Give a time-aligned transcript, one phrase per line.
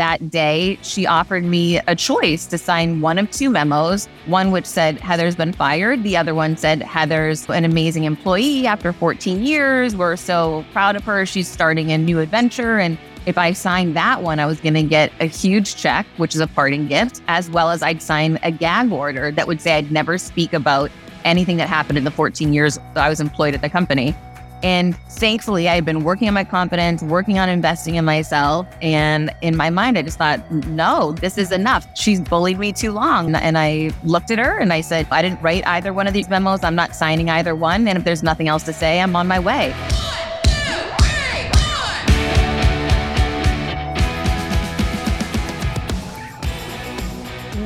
[0.00, 4.06] that day, she offered me a choice to sign one of two memos.
[4.24, 6.02] One which said Heather's been fired.
[6.04, 9.94] The other one said Heather's an amazing employee after 14 years.
[9.94, 11.26] We're so proud of her.
[11.26, 12.78] She's starting a new adventure.
[12.78, 16.34] And if I signed that one, I was going to get a huge check, which
[16.34, 19.74] is a parting gift, as well as I'd sign a gag order that would say
[19.74, 20.90] I'd never speak about
[21.26, 24.16] anything that happened in the 14 years that I was employed at the company.
[24.62, 28.66] And thankfully, I had been working on my confidence, working on investing in myself.
[28.82, 31.86] And in my mind, I just thought, no, this is enough.
[31.96, 33.34] She's bullied me too long.
[33.34, 36.28] And I looked at her and I said, I didn't write either one of these
[36.28, 36.62] memos.
[36.62, 37.88] I'm not signing either one.
[37.88, 39.74] And if there's nothing else to say, I'm on my way.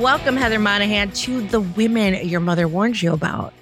[0.01, 3.55] Welcome, Heather Monahan, to the women your mother warned you about.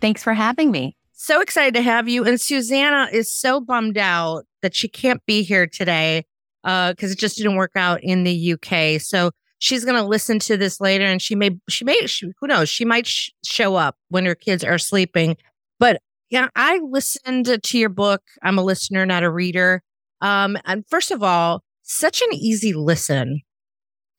[0.00, 0.94] Thanks for having me.
[1.24, 2.26] So excited to have you.
[2.26, 6.26] And Susanna is so bummed out that she can't be here today
[6.62, 9.00] because uh, it just didn't work out in the UK.
[9.00, 12.46] So she's going to listen to this later and she may, she may, she, who
[12.46, 15.38] knows, she might sh- show up when her kids are sleeping.
[15.80, 18.20] But yeah, I listened to your book.
[18.42, 19.82] I'm a listener, not a reader.
[20.20, 23.40] Um, and first of all, such an easy listen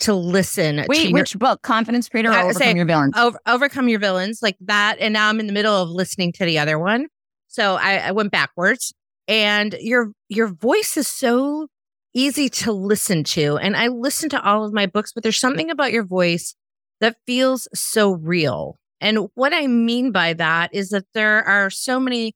[0.02, 0.86] to listen.
[0.88, 1.62] Wait, to which your, book?
[1.62, 3.14] Confidence Creator or Overcome say, Your Villains?
[3.18, 4.98] Over, Overcome Your Villains, like that.
[5.00, 7.08] And now I'm in the middle of listening to the other one.
[7.48, 8.94] So I, I went backwards.
[9.28, 11.68] And your your voice is so
[12.14, 13.58] easy to listen to.
[13.58, 16.56] And I listen to all of my books, but there's something about your voice
[17.02, 18.78] that feels so real.
[19.02, 22.34] And what I mean by that is that there are so many,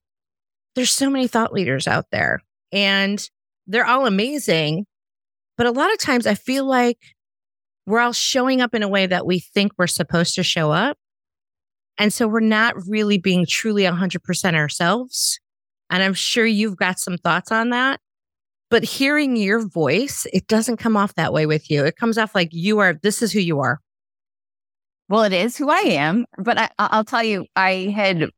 [0.75, 3.27] there's so many thought leaders out there and
[3.67, 4.85] they're all amazing.
[5.57, 6.97] But a lot of times I feel like
[7.89, 10.95] we're all showing up in a way that we think we're supposed to show up.
[11.97, 15.39] And so we're not really being truly 100% ourselves.
[15.89, 17.99] And I'm sure you've got some thoughts on that.
[18.69, 21.83] But hearing your voice, it doesn't come off that way with you.
[21.83, 23.79] It comes off like you are, this is who you are.
[25.09, 26.27] Well, it is who I am.
[26.37, 28.30] But I, will tell you, I had,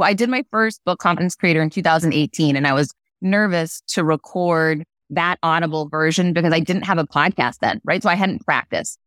[0.00, 2.92] I did my first book, Confidence Creator, in 2018, and I was
[3.22, 8.02] nervous to record that audible version because I didn't have a podcast then, right?
[8.02, 8.98] So I hadn't practiced.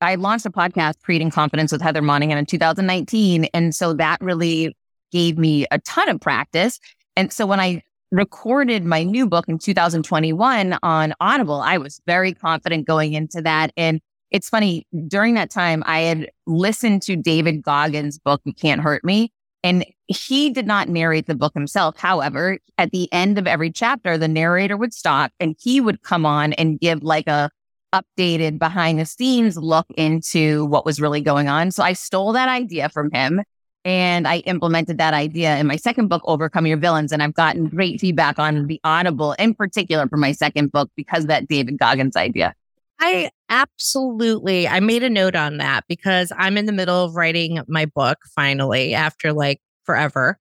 [0.00, 3.44] I launched a podcast, Creating Confidence with Heather Monahan in 2019.
[3.54, 4.76] And so that really
[5.12, 6.80] gave me a ton of practice.
[7.16, 12.32] And so when I recorded my new book in 2021 on Audible, I was very
[12.34, 13.72] confident going into that.
[13.76, 18.80] And it's funny, during that time, I had listened to David Goggins' book, You Can't
[18.80, 19.30] Hurt Me.
[19.64, 21.96] And he did not narrate the book himself.
[21.96, 26.26] However, at the end of every chapter, the narrator would stop and he would come
[26.26, 27.50] on and give like a
[27.92, 31.70] updated behind the scenes look into what was really going on.
[31.70, 33.42] So I stole that idea from him
[33.84, 37.12] and I implemented that idea in my second book, Overcome Your Villains.
[37.12, 41.24] And I've gotten great feedback on the Audible in particular for my second book because
[41.24, 42.54] of that David Goggins idea.
[42.98, 47.60] I absolutely, I made a note on that because I'm in the middle of writing
[47.68, 50.38] my book finally after like forever.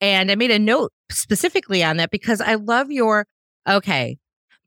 [0.00, 3.26] And I made a note specifically on that because I love your,
[3.68, 4.18] okay,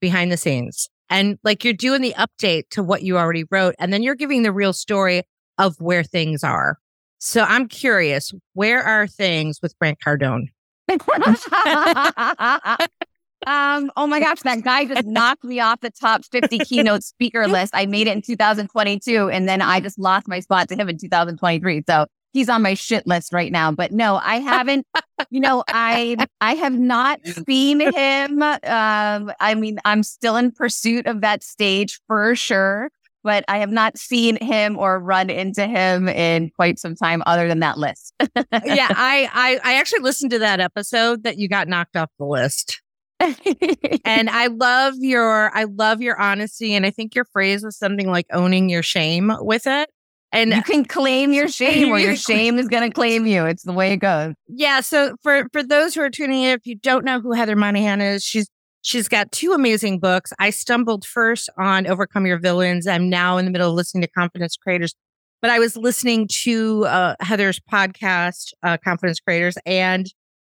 [0.02, 0.90] behind the scenes.
[1.10, 4.42] And like you're doing the update to what you already wrote, and then you're giving
[4.42, 5.22] the real story
[5.60, 6.80] of where things are.
[7.20, 10.48] So I'm curious, where are things with Grant Cardone?
[13.48, 17.48] um, oh my gosh, that guy just knocked me off the top 50 keynote speaker
[17.48, 17.74] list.
[17.76, 20.98] I made it in 2022, and then I just lost my spot to him in
[20.98, 21.84] 2023.
[21.88, 23.72] So he's on my shit list right now.
[23.72, 24.86] But no, I haven't.
[25.30, 28.42] you know, I I have not seen him.
[28.42, 32.90] Um, I mean, I'm still in pursuit of that stage for sure,
[33.24, 37.48] but I have not seen him or run into him in quite some time, other
[37.48, 38.14] than that list.
[38.20, 42.26] yeah, I, I I actually listened to that episode that you got knocked off the
[42.26, 42.82] list.
[43.20, 48.10] And I love your I love your honesty and I think your phrase was something
[48.10, 49.90] like owning your shame with it.
[50.32, 53.46] And you can claim your shame or your shame is going to claim you.
[53.46, 54.34] It's the way it goes.
[54.48, 54.82] Yeah.
[54.82, 58.02] So for, for those who are tuning in, if you don't know who Heather Monahan
[58.02, 58.50] is, she's,
[58.82, 60.34] she's got two amazing books.
[60.38, 62.86] I stumbled first on Overcome Your Villains.
[62.86, 64.94] I'm now in the middle of listening to Confidence Creators,
[65.42, 70.06] but I was listening to uh, Heather's podcast, uh, Confidence Creators, and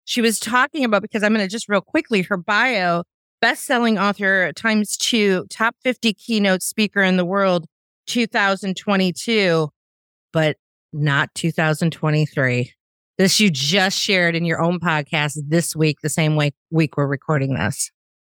[0.05, 3.05] she was talking about, because I'm going to just real quickly, her bio,
[3.41, 7.67] best-selling author times two, top 50 keynote speaker in the world,
[8.07, 9.71] 2022
[10.35, 10.57] but
[10.93, 12.73] not 2023.
[13.17, 16.37] This you just shared in your own podcast this week, the same
[16.71, 17.91] week we're recording this.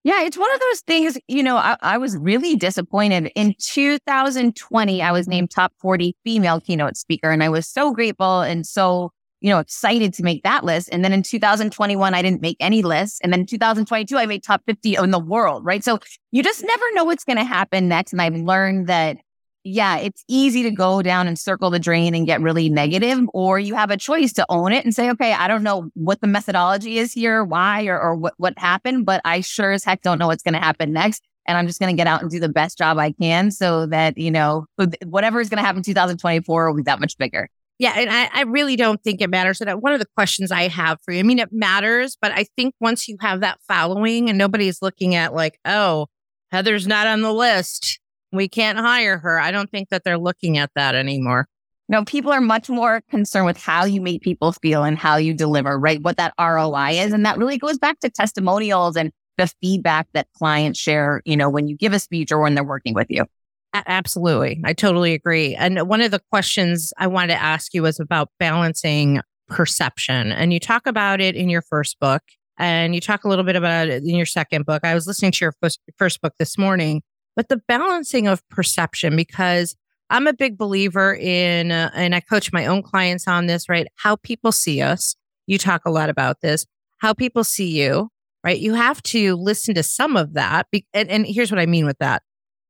[0.05, 3.33] Yeah, it's one of those things, you know, I, I, was really disappointed.
[3.35, 8.41] In 2020, I was named top 40 female keynote speaker, and I was so grateful
[8.41, 10.89] and so you know, excited to make that list.
[10.91, 13.21] And then in 2021, I didn't make any lists.
[13.23, 15.85] And then 2022, I made top 50 in the world, right?
[15.85, 15.99] So
[16.33, 18.13] you just never know what's going to happen next.
[18.13, 19.19] And I've learned that,
[19.65, 23.59] yeah, it's easy to go down and circle the drain and get really negative, or
[23.59, 26.27] you have a choice to own it and say, okay, I don't know what the
[26.27, 30.19] methodology is here, why, or, or what, what happened, but I sure as heck don't
[30.19, 31.23] know what's going to happen next.
[31.47, 33.87] And I'm just going to get out and do the best job I can so
[33.87, 34.67] that, you know,
[35.07, 37.49] whatever is going to happen in 2024 will be that much bigger.
[37.79, 39.61] Yeah, and I, I, really don't think it matters.
[39.61, 42.33] And uh, one of the questions I have for you, I mean, it matters, but
[42.33, 46.09] I think once you have that following and nobody's looking at like, oh,
[46.51, 48.01] Heather's not on the list,
[48.33, 49.39] we can't hire her.
[49.39, 51.47] I don't think that they're looking at that anymore.
[51.89, 55.33] No, people are much more concerned with how you make people feel and how you
[55.33, 56.03] deliver, right?
[56.03, 57.13] What that ROI is.
[57.13, 61.49] And that really goes back to testimonials and the feedback that clients share, you know,
[61.49, 63.25] when you give a speech or when they're working with you.
[63.75, 64.61] Absolutely.
[64.65, 65.55] I totally agree.
[65.55, 70.33] And one of the questions I wanted to ask you was about balancing perception.
[70.33, 72.23] And you talk about it in your first book
[72.59, 74.85] and you talk a little bit about it in your second book.
[74.85, 75.55] I was listening to your
[75.99, 77.03] first, book this morning,
[77.37, 79.77] but the balancing of perception, because
[80.11, 83.87] I'm a big believer in, uh, and I coach my own clients on this, right?
[83.97, 85.15] How people see us.
[85.47, 86.67] You talk a lot about this,
[86.99, 88.09] how people see you,
[88.43, 88.59] right?
[88.59, 90.67] You have to listen to some of that.
[90.71, 92.23] Be- and, and here's what I mean with that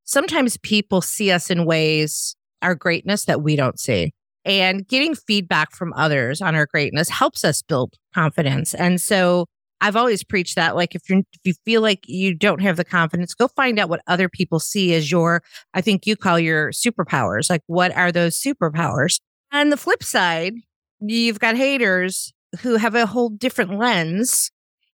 [0.08, 4.12] sometimes people see us in ways, our greatness that we don't see.
[4.44, 8.74] And getting feedback from others on our greatness helps us build confidence.
[8.74, 9.44] And so
[9.80, 12.84] I've always preached that like if you if you feel like you don't have the
[12.84, 15.42] confidence, go find out what other people see as your
[15.74, 17.50] I think you call your superpowers.
[17.50, 19.20] Like what are those superpowers?
[19.52, 20.54] And the flip side,
[21.00, 24.50] you've got haters who have a whole different lens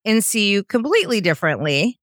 [0.05, 2.00] and see you completely differently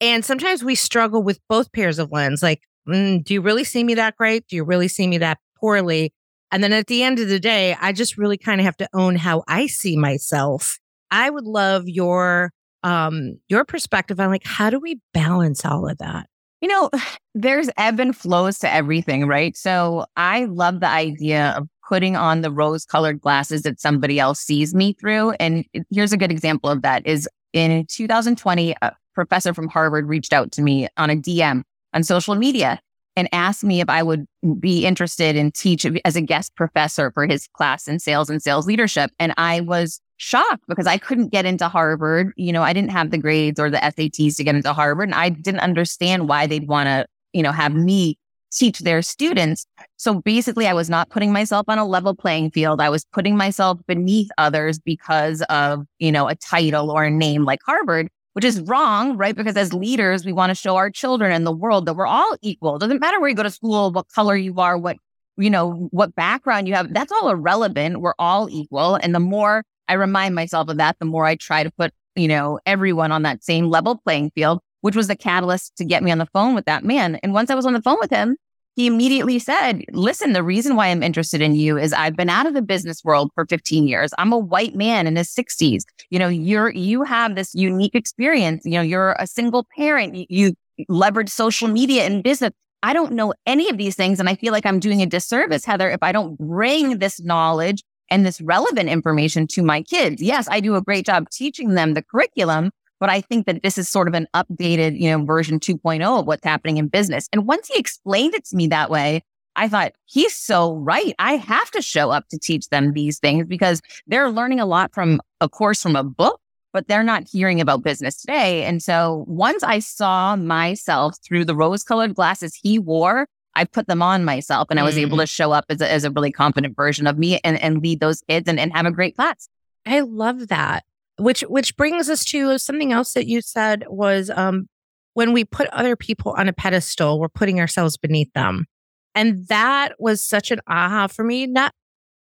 [0.00, 2.42] and sometimes we struggle with both pairs of lens.
[2.42, 4.46] Like, mm, do you really see me that great?
[4.48, 6.12] Do you really see me that poorly?
[6.50, 8.88] And then at the end of the day, I just really kind of have to
[8.92, 10.78] own how I see myself.
[11.10, 12.52] I would love your
[12.82, 16.26] um your perspective on like how do we balance all of that?
[16.60, 16.90] You know,
[17.34, 19.56] there's ebb and flows to everything, right?
[19.56, 24.40] So I love the idea of putting on the rose colored glasses that somebody else
[24.40, 25.32] sees me through.
[25.40, 30.32] And here's a good example of that is in 2020, a professor from Harvard reached
[30.32, 31.62] out to me on a DM
[31.92, 32.80] on social media
[33.16, 34.26] and asked me if I would
[34.58, 38.66] be interested in teach as a guest professor for his class in sales and sales
[38.66, 39.10] leadership.
[39.18, 42.32] And I was shocked because I couldn't get into Harvard.
[42.36, 45.08] You know, I didn't have the grades or the SATs to get into Harvard.
[45.08, 48.16] And I didn't understand why they'd want to, you know, have me
[48.52, 49.66] teach their students.
[49.96, 52.80] So basically, I was not putting myself on a level playing field.
[52.80, 57.44] I was putting myself beneath others because of, you know, a title or a name
[57.44, 58.08] like Harvard,
[58.40, 59.36] which is wrong, right?
[59.36, 62.38] Because as leaders, we want to show our children and the world that we're all
[62.40, 62.76] equal.
[62.76, 64.96] It doesn't matter where you go to school, what color you are, what,
[65.36, 66.90] you know, what background you have.
[66.94, 68.00] That's all irrelevant.
[68.00, 68.94] We're all equal.
[68.94, 72.28] And the more I remind myself of that, the more I try to put, you
[72.28, 76.10] know, everyone on that same level playing field which was the catalyst to get me
[76.10, 77.16] on the phone with that man.
[77.16, 78.36] And once I was on the phone with him,
[78.76, 82.46] he immediately said, Listen, the reason why I'm interested in you is I've been out
[82.46, 84.12] of the business world for 15 years.
[84.18, 85.82] I'm a white man in his 60s.
[86.10, 88.62] You know, you're, you have this unique experience.
[88.64, 90.30] You know, you're a single parent.
[90.30, 90.54] You,
[90.88, 92.52] leverage social media and business.
[92.82, 94.20] I don't know any of these things.
[94.20, 97.82] And I feel like I'm doing a disservice, Heather, if I don't bring this knowledge
[98.10, 100.22] and this relevant information to my kids.
[100.22, 102.70] Yes, I do a great job teaching them the curriculum,
[103.00, 106.26] but I think that this is sort of an updated, you know, version 2.0 of
[106.26, 107.28] what's happening in business.
[107.32, 109.22] And once he explained it to me that way,
[109.56, 111.14] I thought he's so right.
[111.18, 114.94] I have to show up to teach them these things because they're learning a lot
[114.94, 116.40] from a course from a book,
[116.72, 118.64] but they're not hearing about business today.
[118.64, 123.26] And so once I saw myself through the rose colored glasses he wore,
[123.56, 125.22] I put them on myself and I was able mm.
[125.22, 127.98] to show up as a, as a really confident version of me and, and lead
[127.98, 129.48] those kids and, and have a great class.
[129.84, 130.84] I love that
[131.20, 134.68] which which brings us to something else that you said was um,
[135.14, 138.66] when we put other people on a pedestal, we're putting ourselves beneath them,
[139.14, 141.46] and that was such an aha for me.
[141.46, 141.72] Not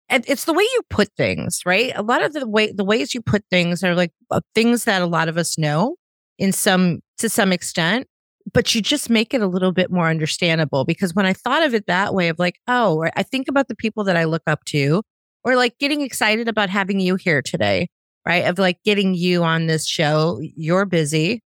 [0.09, 1.91] it's the way you put things, right?
[1.95, 5.01] A lot of the way the ways you put things are like uh, things that
[5.01, 5.95] a lot of us know
[6.37, 8.07] in some to some extent,
[8.53, 11.73] but you just make it a little bit more understandable because when I thought of
[11.73, 14.63] it that way of like, oh, I think about the people that I look up
[14.65, 15.03] to
[15.43, 17.87] or like getting excited about having you here today
[18.27, 18.45] right?
[18.45, 20.41] Of like getting you on this show.
[20.41, 21.41] You're busy.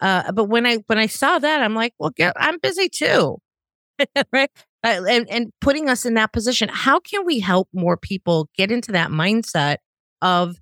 [0.00, 3.38] Uh, but when I when I saw that, I'm like, well, I'm busy too,
[4.32, 4.50] right?
[4.82, 8.72] Uh, and and putting us in that position, how can we help more people get
[8.72, 9.76] into that mindset
[10.20, 10.56] of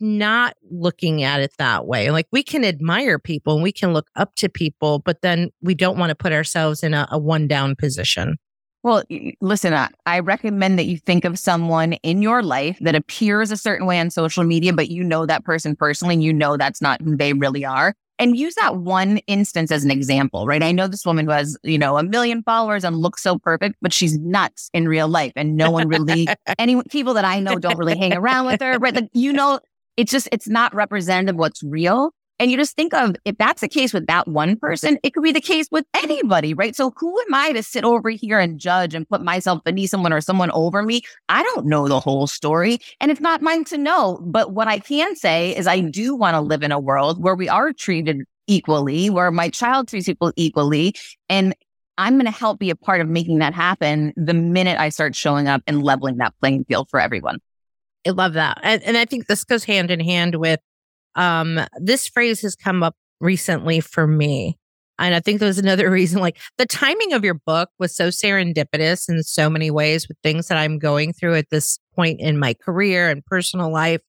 [0.00, 2.10] not looking at it that way?
[2.10, 5.74] Like we can admire people and we can look up to people, but then we
[5.74, 8.36] don't want to put ourselves in a, a one down position.
[8.82, 9.02] Well,
[9.42, 13.56] listen, I, I recommend that you think of someone in your life that appears a
[13.56, 16.80] certain way on social media, but you know that person personally, and you know that's
[16.80, 17.94] not who they really are.
[18.18, 20.62] And use that one instance as an example, right?
[20.62, 23.76] I know this woman who has, you know, a million followers and looks so perfect,
[23.80, 25.32] but she's nuts in real life.
[25.36, 28.78] And no one really, any people that I know don't really hang around with her,
[28.78, 28.94] right?
[28.94, 29.60] Like, you know,
[29.96, 32.12] it's just, it's not representative of what's real.
[32.40, 35.22] And you just think of if that's the case with that one person, it could
[35.22, 36.74] be the case with anybody, right?
[36.74, 40.10] So who am I to sit over here and judge and put myself beneath someone
[40.10, 41.02] or someone over me?
[41.28, 44.18] I don't know the whole story and it's not mine to know.
[44.24, 47.34] But what I can say is I do want to live in a world where
[47.34, 50.94] we are treated equally, where my child treats people equally.
[51.28, 51.54] And
[51.98, 55.14] I'm going to help be a part of making that happen the minute I start
[55.14, 57.38] showing up and leveling that playing field for everyone.
[58.06, 58.58] I love that.
[58.62, 60.60] And, and I think this goes hand in hand with
[61.14, 64.58] um, this phrase has come up recently for me.
[64.98, 69.08] And I think there's another reason, like the timing of your book was so serendipitous
[69.08, 72.54] in so many ways with things that I'm going through at this point in my
[72.54, 74.02] career and personal life.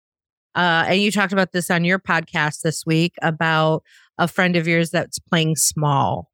[0.54, 3.84] Uh, and you talked about this on your podcast this week about
[4.18, 6.30] a friend of yours that's playing small.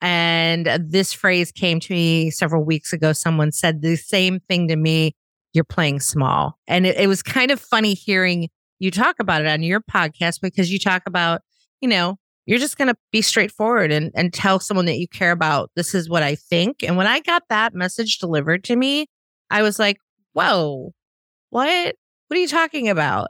[0.00, 3.12] And this phrase came to me several weeks ago.
[3.12, 5.14] Someone said the same thing to me.
[5.52, 6.58] You're playing small.
[6.66, 10.40] And it, it was kind of funny hearing you talk about it on your podcast
[10.40, 11.42] because you talk about,
[11.80, 12.16] you know,
[12.46, 15.94] you're just going to be straightforward and, and tell someone that you care about, this
[15.94, 16.82] is what I think.
[16.82, 19.06] And when I got that message delivered to me,
[19.50, 19.98] I was like,
[20.32, 20.92] whoa,
[21.50, 21.94] what?
[22.28, 23.28] What are you talking about?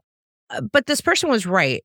[0.50, 1.82] Uh, but this person was right.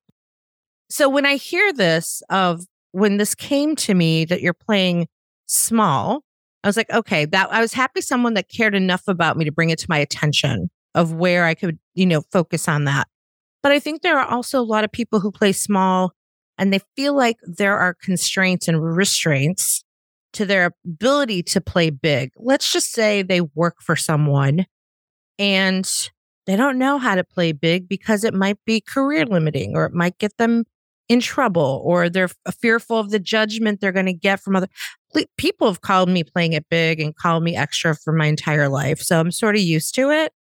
[0.90, 5.08] So when I hear this of when this came to me that you're playing
[5.48, 6.22] small,
[6.64, 9.52] I was like, okay, that I was happy someone that cared enough about me to
[9.52, 13.08] bring it to my attention of where I could, you know, focus on that.
[13.64, 16.14] But I think there are also a lot of people who play small
[16.58, 19.84] and they feel like there are constraints and restraints
[20.34, 22.32] to their ability to play big.
[22.38, 24.66] Let's just say they work for someone
[25.40, 25.90] and
[26.46, 29.94] they don't know how to play big because it might be career limiting or it
[29.94, 30.66] might get them
[31.10, 32.30] in trouble or they're
[32.62, 34.68] fearful of the judgment they're going to get from other
[35.38, 39.00] people have called me playing it big and called me extra for my entire life
[39.02, 40.32] so i'm sort of used to it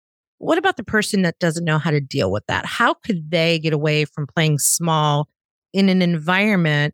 [0.43, 2.65] what about the person that doesn't know how to deal with that?
[2.65, 5.29] How could they get away from playing small
[5.71, 6.93] in an environment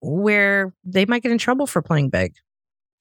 [0.00, 2.32] where they might get in trouble for playing big?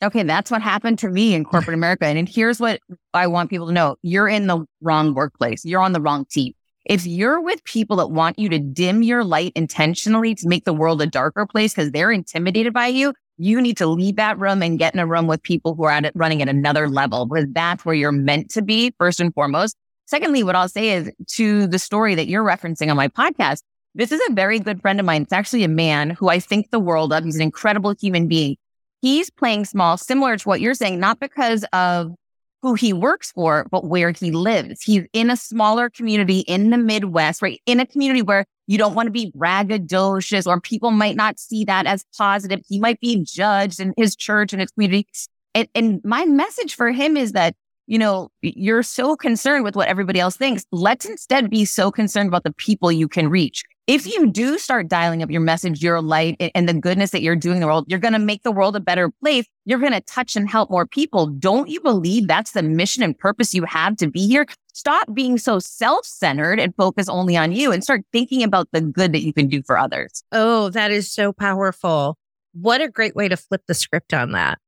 [0.04, 2.06] Okay, that's what happened to me in corporate America.
[2.06, 2.82] And here's what
[3.14, 6.54] I want people to know you're in the wrong workplace, you're on the wrong team.
[6.86, 10.74] If you're with people that want you to dim your light intentionally to make the
[10.74, 14.62] world a darker place because they're intimidated by you, you need to leave that room
[14.62, 17.26] and get in a room with people who are at it running at another level
[17.26, 19.78] because that's where you're meant to be first and foremost.
[20.06, 23.62] Secondly, what I'll say is to the story that you're referencing on my podcast,
[23.96, 25.22] this is a very good friend of mine.
[25.22, 27.24] It's actually a man who I think the world of.
[27.24, 28.58] He's an incredible human being.
[29.02, 32.14] He's playing small, similar to what you're saying, not because of
[32.62, 34.82] who he works for, but where he lives.
[34.82, 37.62] He's in a smaller community in the Midwest, right?
[37.66, 41.66] In a community where you don't want to be braggadocious or people might not see
[41.66, 42.62] that as positive.
[42.70, 45.08] He might be judged in his church and his community.
[45.56, 47.56] And, and my message for him is that,
[47.88, 50.66] you know, you're so concerned with what everybody else thinks.
[50.72, 54.88] Let's instead be so concerned about the people you can reach if you do start
[54.88, 57.86] dialing up your message, your light and the goodness that you're doing in the world,
[57.88, 59.48] you're going to make the world a better place.
[59.66, 61.26] You're going to touch and help more people.
[61.26, 64.46] Don't you believe that's the mission and purpose you have to be here?
[64.74, 69.12] Stop being so self-centered and focus only on you and start thinking about the good
[69.12, 70.24] that you can do for others.
[70.32, 72.16] Oh, that is so powerful.
[72.54, 74.60] What a great way to flip the script on that.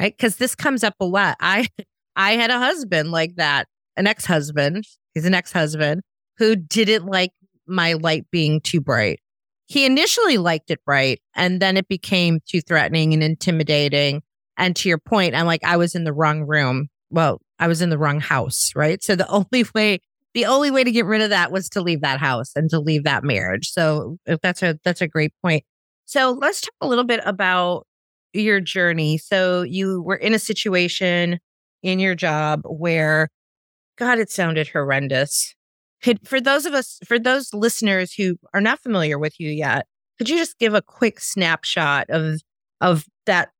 [0.00, 0.16] Right?
[0.16, 1.36] Cause this comes up a lot.
[1.40, 1.66] I,
[2.14, 3.66] I had a husband like that,
[3.96, 4.84] an ex-husband.
[5.14, 6.02] He's an ex-husband
[6.38, 7.32] who didn't like
[7.72, 9.20] my light being too bright.
[9.66, 14.22] He initially liked it bright and then it became too threatening and intimidating.
[14.58, 16.88] And to your point, I'm like, I was in the wrong room.
[17.10, 19.02] Well, I was in the wrong house, right?
[19.02, 20.00] So the only way,
[20.34, 22.80] the only way to get rid of that was to leave that house and to
[22.80, 23.70] leave that marriage.
[23.70, 25.64] So uh, that's a, that's a great point.
[26.04, 27.86] So let's talk a little bit about
[28.32, 29.18] your journey.
[29.18, 31.38] So you were in a situation
[31.82, 33.28] in your job where,
[33.96, 35.54] God, it sounded horrendous.
[36.02, 39.86] Could for those of us for those listeners who are not familiar with you yet,
[40.18, 42.40] could you just give a quick snapshot of
[42.80, 43.50] of that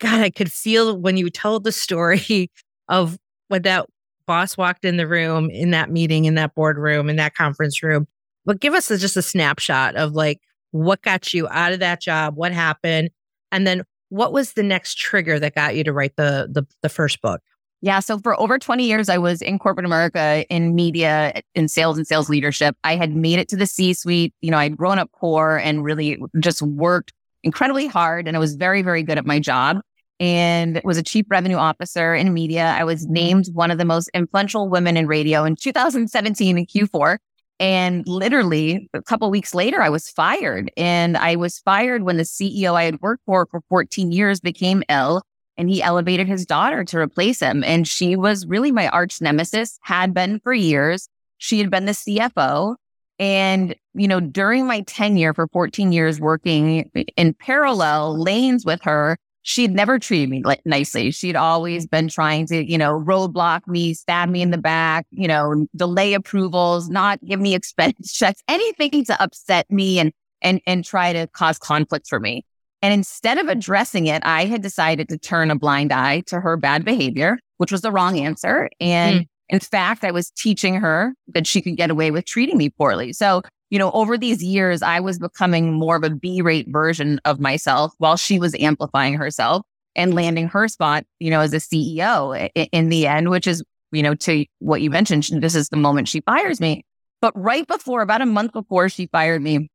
[0.00, 2.50] God, I could feel when you told the story
[2.88, 3.86] of when that
[4.26, 8.06] boss walked in the room in that meeting, in that boardroom, in that conference room.
[8.44, 12.00] But give us a, just a snapshot of like what got you out of that
[12.00, 13.10] job, what happened,
[13.52, 16.88] and then what was the next trigger that got you to write the the, the
[16.88, 17.40] first book?
[17.84, 18.00] Yeah.
[18.00, 22.06] So for over 20 years, I was in corporate America in media, in sales and
[22.06, 22.74] sales leadership.
[22.82, 24.32] I had made it to the C suite.
[24.40, 27.12] You know, I'd grown up poor and really just worked
[27.42, 28.26] incredibly hard.
[28.26, 29.82] And I was very, very good at my job.
[30.18, 32.74] and was a chief revenue officer in media.
[32.78, 37.18] I was named one of the most influential women in radio in 2017 in Q4.
[37.60, 40.70] And literally a couple weeks later, I was fired.
[40.78, 44.82] And I was fired when the CEO I had worked for for 14 years became
[44.88, 45.22] ill
[45.56, 47.62] and he elevated his daughter to replace him.
[47.64, 51.08] And she was really my arch nemesis, had been for years.
[51.38, 52.76] She had been the CFO.
[53.18, 59.16] And, you know, during my tenure for 14 years working in parallel lanes with her,
[59.42, 61.12] she'd never treated me like nicely.
[61.12, 61.96] She'd always mm-hmm.
[61.96, 66.14] been trying to, you know, roadblock me, stab me in the back, you know, delay
[66.14, 71.28] approvals, not give me expense checks, anything to upset me and and and try to
[71.28, 72.44] cause conflict for me.
[72.84, 76.58] And instead of addressing it, I had decided to turn a blind eye to her
[76.58, 78.68] bad behavior, which was the wrong answer.
[78.78, 79.28] And mm.
[79.48, 83.14] in fact, I was teaching her that she could get away with treating me poorly.
[83.14, 87.20] So you know, over these years, I was becoming more of a B rate version
[87.24, 89.64] of myself while she was amplifying herself
[89.96, 94.02] and landing her spot, you know, as a CEO in the end, which is, you
[94.02, 96.84] know, to what you mentioned, this is the moment she fires me.
[97.20, 99.70] But right before, about a month before she fired me,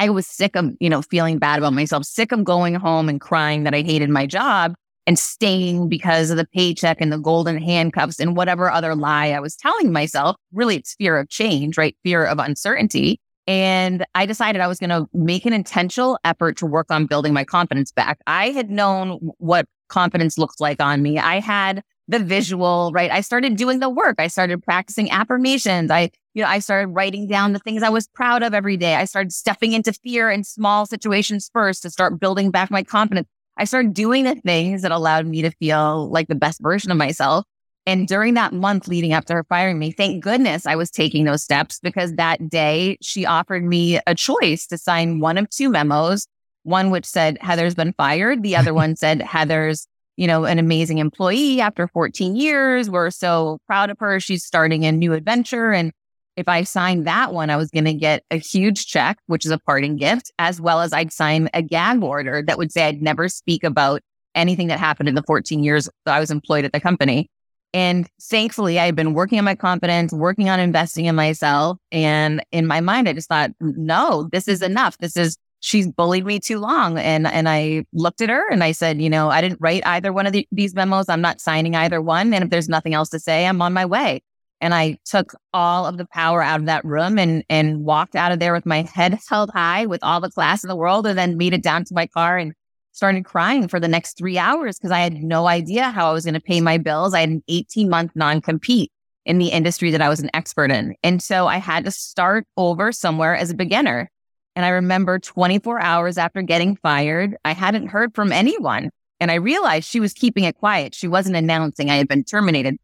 [0.00, 3.20] I was sick of, you know, feeling bad about myself, sick of going home and
[3.20, 4.74] crying that I hated my job
[5.06, 9.40] and staying because of the paycheck and the golden handcuffs and whatever other lie I
[9.40, 10.36] was telling myself.
[10.54, 11.94] Really, it's fear of change, right?
[12.02, 13.20] Fear of uncertainty.
[13.46, 17.34] And I decided I was going to make an intentional effort to work on building
[17.34, 18.20] my confidence back.
[18.26, 21.18] I had known what confidence looks like on me.
[21.18, 23.10] I had the visual, right?
[23.10, 24.16] I started doing the work.
[24.18, 25.92] I started practicing affirmations.
[25.92, 28.96] I, you know, I started writing down the things I was proud of every day.
[28.96, 33.28] I started stepping into fear in small situations first to start building back my confidence.
[33.56, 36.96] I started doing the things that allowed me to feel like the best version of
[36.96, 37.44] myself.
[37.86, 41.24] And during that month leading up to her firing me, thank goodness I was taking
[41.24, 45.70] those steps because that day she offered me a choice to sign one of two
[45.70, 46.26] memos.
[46.64, 48.42] One which said Heather's been fired.
[48.42, 49.86] The other one said Heather's,
[50.20, 52.90] you know, an amazing employee after 14 years.
[52.90, 54.20] We're so proud of her.
[54.20, 55.72] She's starting a new adventure.
[55.72, 55.92] And
[56.36, 59.50] if I signed that one, I was going to get a huge check, which is
[59.50, 63.00] a parting gift, as well as I'd sign a gag order that would say I'd
[63.00, 64.02] never speak about
[64.34, 67.30] anything that happened in the 14 years that I was employed at the company.
[67.72, 71.78] And thankfully, I had been working on my confidence, working on investing in myself.
[71.90, 74.98] And in my mind, I just thought, no, this is enough.
[74.98, 76.98] This is, she's bullied me too long.
[76.98, 80.12] And, and I looked at her and I said, you know, I didn't write either
[80.12, 81.08] one of the, these memos.
[81.08, 82.34] I'm not signing either one.
[82.34, 84.22] And if there's nothing else to say, I'm on my way.
[84.62, 88.32] And I took all of the power out of that room and, and walked out
[88.32, 91.18] of there with my head held high with all the class in the world and
[91.18, 92.52] then made it down to my car and
[92.92, 96.24] started crying for the next three hours because I had no idea how I was
[96.24, 97.14] going to pay my bills.
[97.14, 98.90] I had an 18 month non compete
[99.24, 100.94] in the industry that I was an expert in.
[101.02, 104.10] And so I had to start over somewhere as a beginner.
[104.56, 108.90] And I remember 24 hours after getting fired, I hadn't heard from anyone.
[109.20, 110.94] And I realized she was keeping it quiet.
[110.94, 112.76] She wasn't announcing I had been terminated.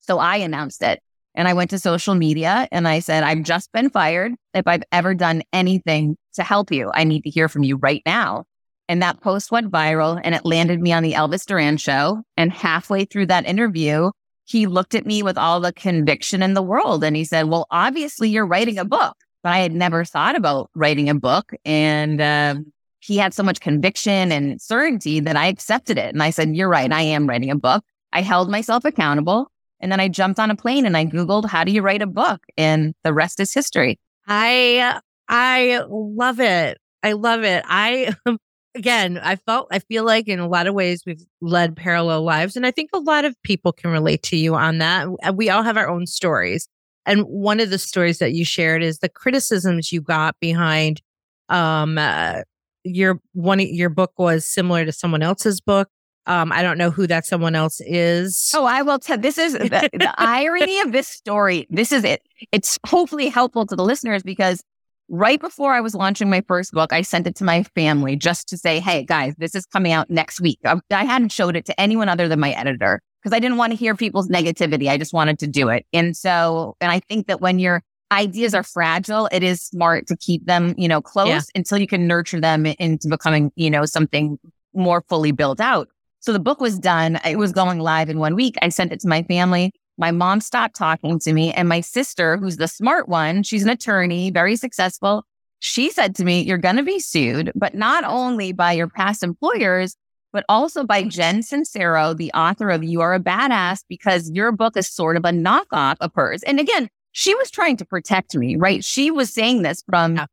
[0.00, 1.00] So I announced it.
[1.34, 4.32] And I went to social media and I said, I've just been fired.
[4.54, 8.02] If I've ever done anything to help you, I need to hear from you right
[8.04, 8.44] now.
[8.88, 12.22] And that post went viral and it landed me on the Elvis Duran show.
[12.36, 14.10] And halfway through that interview,
[14.44, 17.66] he looked at me with all the conviction in the world and he said, Well,
[17.70, 19.16] obviously you're writing a book.
[19.48, 21.54] But I had never thought about writing a book.
[21.64, 26.12] And um, he had so much conviction and certainty that I accepted it.
[26.12, 26.92] And I said, You're right.
[26.92, 27.82] I am writing a book.
[28.12, 29.50] I held myself accountable.
[29.80, 32.06] And then I jumped on a plane and I Googled, How do you write a
[32.06, 32.44] book?
[32.58, 33.98] And the rest is history.
[34.26, 36.76] I, I love it.
[37.02, 37.64] I love it.
[37.66, 38.14] I
[38.74, 42.54] again, I felt, I feel like in a lot of ways we've led parallel lives.
[42.54, 45.08] And I think a lot of people can relate to you on that.
[45.34, 46.68] We all have our own stories.
[47.08, 51.00] And one of the stories that you shared is the criticisms you got behind,
[51.48, 52.42] um, uh,
[52.84, 55.88] your one, your book was similar to someone else's book.
[56.26, 58.52] Um, I don't know who that someone else is.
[58.54, 59.16] Oh, I will tell.
[59.16, 61.66] This is the, the irony of this story.
[61.70, 62.20] This is it.
[62.52, 64.62] It's hopefully helpful to the listeners because
[65.08, 68.50] right before I was launching my first book, I sent it to my family just
[68.50, 70.58] to say, Hey guys, this is coming out next week.
[70.66, 73.72] I, I hadn't showed it to anyone other than my editor because I didn't want
[73.72, 74.88] to hear people's negativity.
[74.88, 75.86] I just wanted to do it.
[75.92, 80.16] And so, and I think that when your ideas are fragile, it is smart to
[80.16, 81.40] keep them, you know, close yeah.
[81.54, 84.38] until you can nurture them into becoming, you know, something
[84.74, 85.88] more fully built out.
[86.20, 87.18] So the book was done.
[87.24, 88.56] It was going live in one week.
[88.62, 89.72] I sent it to my family.
[89.98, 91.52] My mom stopped talking to me.
[91.52, 95.24] And my sister, who's the smart one, she's an attorney, very successful.
[95.60, 99.22] She said to me, You're going to be sued, but not only by your past
[99.22, 99.96] employers,
[100.32, 104.76] but also by Jen Sincero, the author of You Are a Badass, because your book
[104.76, 106.42] is sort of a knockoff of hers.
[106.42, 108.84] And again, she was trying to protect me, right?
[108.84, 110.26] She was saying this from yeah.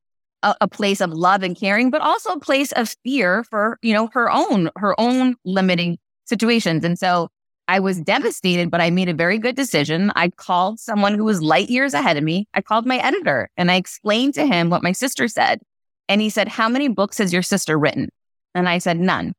[0.43, 3.93] a, a, place of love and caring, but also a place of fear for, you
[3.93, 6.84] know, her own, her own limiting situations.
[6.84, 7.29] And so
[7.67, 10.12] I was devastated, but I made a very good decision.
[10.15, 12.47] I called someone who was light years ahead of me.
[12.53, 15.62] I called my editor and I explained to him what my sister said.
[16.08, 18.10] And he said, How many books has your sister written?
[18.53, 19.34] And I said, None.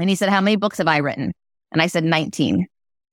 [0.00, 1.32] And he said, How many books have I written?
[1.72, 2.66] And I said, 19.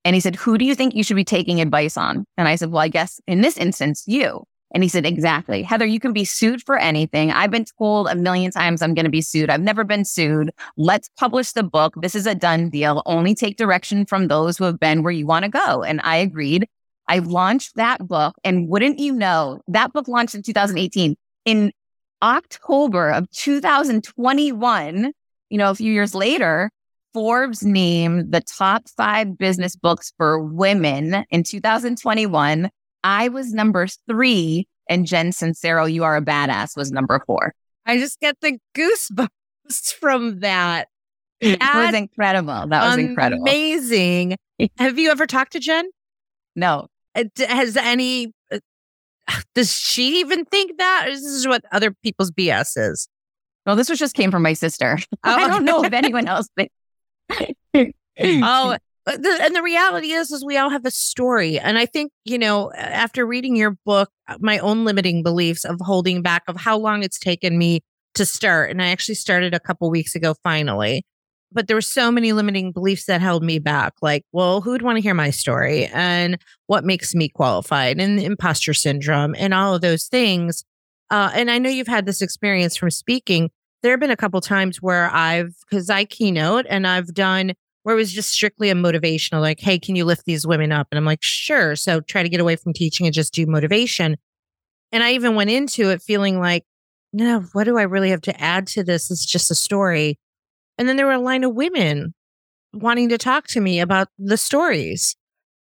[0.04, 2.24] And he said, Who do you think you should be taking advice on?
[2.36, 4.44] And I said, Well, I guess in this instance, you.
[4.72, 5.62] And he said, Exactly.
[5.62, 7.30] Heather, you can be sued for anything.
[7.30, 9.50] I've been told a million times I'm going to be sued.
[9.50, 10.50] I've never been sued.
[10.76, 11.94] Let's publish the book.
[12.00, 13.02] This is a done deal.
[13.06, 15.82] Only take direction from those who have been where you want to go.
[15.82, 16.68] And I agreed.
[17.06, 18.34] I launched that book.
[18.44, 21.16] And wouldn't you know, that book launched in 2018.
[21.44, 21.72] In
[22.22, 25.12] October of 2021,
[25.50, 26.70] you know, a few years later,
[27.14, 32.70] Forbes named the top five business books for women in 2021.
[33.04, 37.54] I was number three, and Jen Sincero, You Are a Badass, was number four.
[37.86, 40.88] I just get the goosebumps from that.
[41.40, 42.66] That was incredible.
[42.68, 43.42] That was incredible.
[43.42, 44.36] Amazing.
[44.78, 45.88] Have you ever talked to Jen?
[46.56, 46.88] No.
[47.14, 48.58] Uh, has any, uh,
[49.54, 51.04] does she even think that?
[51.06, 53.08] Or this is what other people's BS is?
[53.64, 54.98] Well, this was just came from my sister.
[55.24, 55.34] Oh.
[55.34, 56.72] I don't know if anyone else thinks.
[57.30, 58.76] Oh,
[59.08, 61.58] uh, the, and the reality is, is we all have a story.
[61.58, 65.80] And I think, you know, after reading your book, uh, my own limiting beliefs of
[65.80, 67.80] holding back of how long it's taken me
[68.14, 68.70] to start.
[68.70, 71.04] And I actually started a couple weeks ago, finally.
[71.50, 73.94] But there were so many limiting beliefs that held me back.
[74.02, 75.86] Like, well, who would want to hear my story?
[75.86, 76.36] And
[76.66, 77.98] what makes me qualified?
[77.98, 80.64] And imposter syndrome and all of those things.
[81.10, 83.50] Uh, and I know you've had this experience from speaking.
[83.82, 87.52] There have been a couple times where I've, because I keynote and I've done
[87.84, 90.88] where it was just strictly a motivational, like, hey, can you lift these women up?
[90.90, 91.76] And I'm like, sure.
[91.76, 94.16] So try to get away from teaching and just do motivation.
[94.90, 96.64] And I even went into it feeling like,
[97.12, 99.10] no, what do I really have to add to this?
[99.10, 100.18] It's just a story.
[100.76, 102.14] And then there were a line of women
[102.74, 105.16] wanting to talk to me about the stories.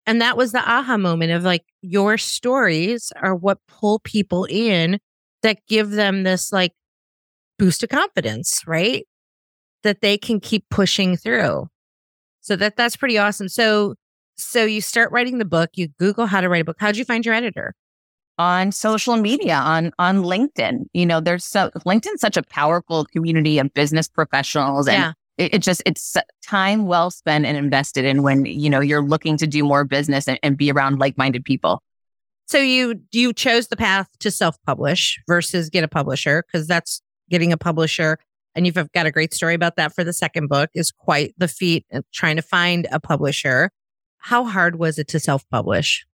[0.07, 5.01] And that was the aha moment of like, your stories are what pull people in
[5.43, 6.73] that give them this like
[7.59, 9.07] boost of confidence, right?
[9.83, 11.69] That they can keep pushing through.
[12.41, 13.49] So that that's pretty awesome.
[13.49, 13.95] So
[14.37, 16.77] so you start writing the book, you Google how to write a book.
[16.79, 17.75] How'd you find your editor?
[18.39, 20.85] On social media, on on LinkedIn.
[20.93, 25.13] You know, there's so LinkedIn's such a powerful community of business professionals and yeah.
[25.39, 29.39] it, it, just it's time well spent and invested in when, you know, you're looking
[29.39, 31.83] to do more business and, and be around like-minded people.
[32.47, 37.53] So you you chose the path to self-publish versus get a publisher because that's getting
[37.53, 38.19] a publisher
[38.55, 41.47] and you've got a great story about that for the second book is quite the
[41.47, 43.71] feat trying to find a publisher.
[44.19, 46.07] How hard was it to self-publish?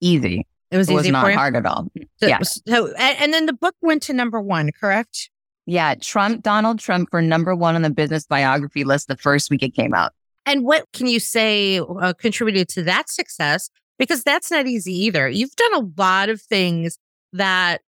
[0.00, 0.46] Easy.
[0.70, 1.88] It was, it was not hard at all.
[2.18, 2.40] So, yeah.
[2.42, 5.30] So, and then the book went to number one, correct?
[5.64, 9.62] Yeah, Trump, Donald Trump for number one on the business biography list the first week
[9.62, 10.12] it came out.
[10.44, 13.70] And what can you say uh, contributed to that success?
[13.98, 15.28] Because that's not easy either.
[15.28, 16.98] You've done a lot of things
[17.32, 17.82] that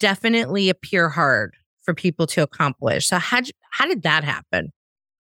[0.00, 1.56] definitely appear hard
[1.88, 3.06] for people to accomplish.
[3.06, 4.70] So how how did that happen?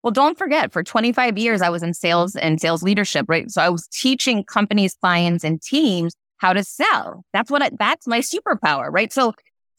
[0.01, 3.51] Well, don't forget, for 25 years, I was in sales and sales leadership, right?
[3.51, 7.25] So I was teaching companies, clients, and teams how to sell.
[7.33, 9.11] That's what I, that's my superpower, right?
[9.11, 9.33] So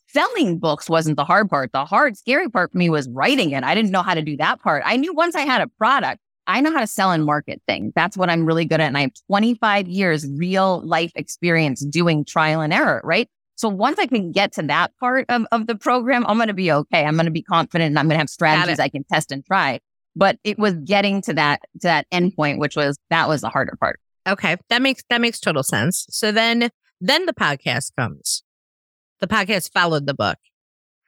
[0.08, 1.72] selling books wasn't the hard part.
[1.72, 3.64] The hard, scary part for me was writing it.
[3.64, 4.82] I didn't know how to do that part.
[4.84, 7.92] I knew once I had a product, I know how to sell and market things.
[7.96, 8.88] That's what I'm really good at.
[8.88, 13.28] And I have 25 years real life experience doing trial and error, right?
[13.56, 16.54] So once I can get to that part of, of the program, I'm going to
[16.54, 17.04] be okay.
[17.04, 19.44] I'm going to be confident and I'm going to have strategies I can test and
[19.44, 19.80] try.
[20.16, 22.36] But it was getting to that, to that end mm-hmm.
[22.36, 24.00] point, which was, that was the harder part.
[24.26, 24.56] Okay.
[24.70, 26.06] That makes, that makes total sense.
[26.10, 28.42] So then, then the podcast comes.
[29.20, 30.38] The podcast followed the book.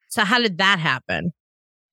[0.09, 1.33] So how did that happen?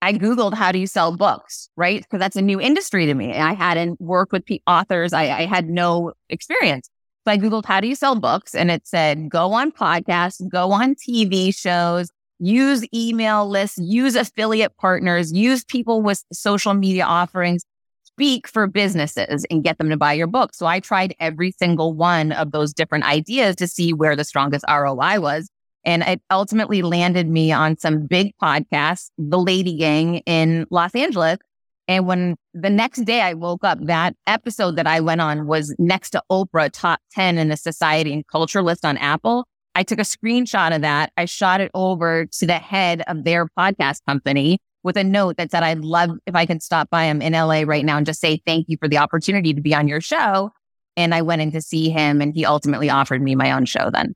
[0.02, 2.02] I Googled how do you sell books, right?
[2.02, 3.34] Because that's a new industry to me.
[3.34, 5.13] I hadn't worked with authors.
[5.13, 6.89] I, I had no experience.
[7.26, 10.72] So I Googled how do you sell books and it said go on podcasts, go
[10.74, 12.10] on TV shows,
[12.40, 17.64] use email lists, use affiliate partners, use people with social media offerings,
[18.04, 20.54] speak for businesses and get them to buy your book.
[20.54, 24.66] So I tried every single one of those different ideas to see where the strongest
[24.70, 25.50] ROI was.
[25.86, 31.40] And it ultimately landed me on some big podcasts, The Lady Gang in Los Angeles,
[31.88, 35.76] and when the next day I woke up, that episode that I went on was
[35.78, 39.46] next to Oprah top 10 in the society and culture list on Apple.
[39.76, 41.12] I took a screenshot of that.
[41.17, 45.52] I shot it over to the head of their podcast company with a note that
[45.52, 48.22] said, I'd love if I could stop by him in LA right now and just
[48.22, 50.52] say thank you for the opportunity to be on your show.
[50.96, 53.89] And I went in to see him and he ultimately offered me my own show
[53.91, 54.13] then.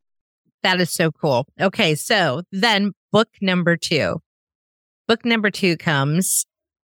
[0.63, 1.47] That is so cool.
[1.60, 1.95] Okay.
[1.95, 4.21] So then book number two.
[5.08, 6.45] Book number two comes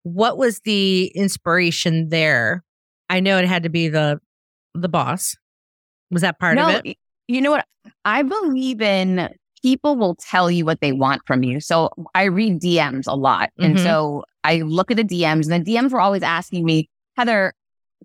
[0.02, 2.64] what was the inspiration there?
[3.08, 4.20] I know it had to be the
[4.74, 5.36] the boss.
[6.10, 6.96] Was that part no, of it?
[7.28, 7.66] You know what?
[8.04, 9.28] I believe in
[9.62, 11.60] people will tell you what they want from you.
[11.60, 13.50] So I read DMs a lot.
[13.58, 13.82] And Mhm.
[13.82, 17.52] so I look at the DMs and the DMs were always asking me, Heather,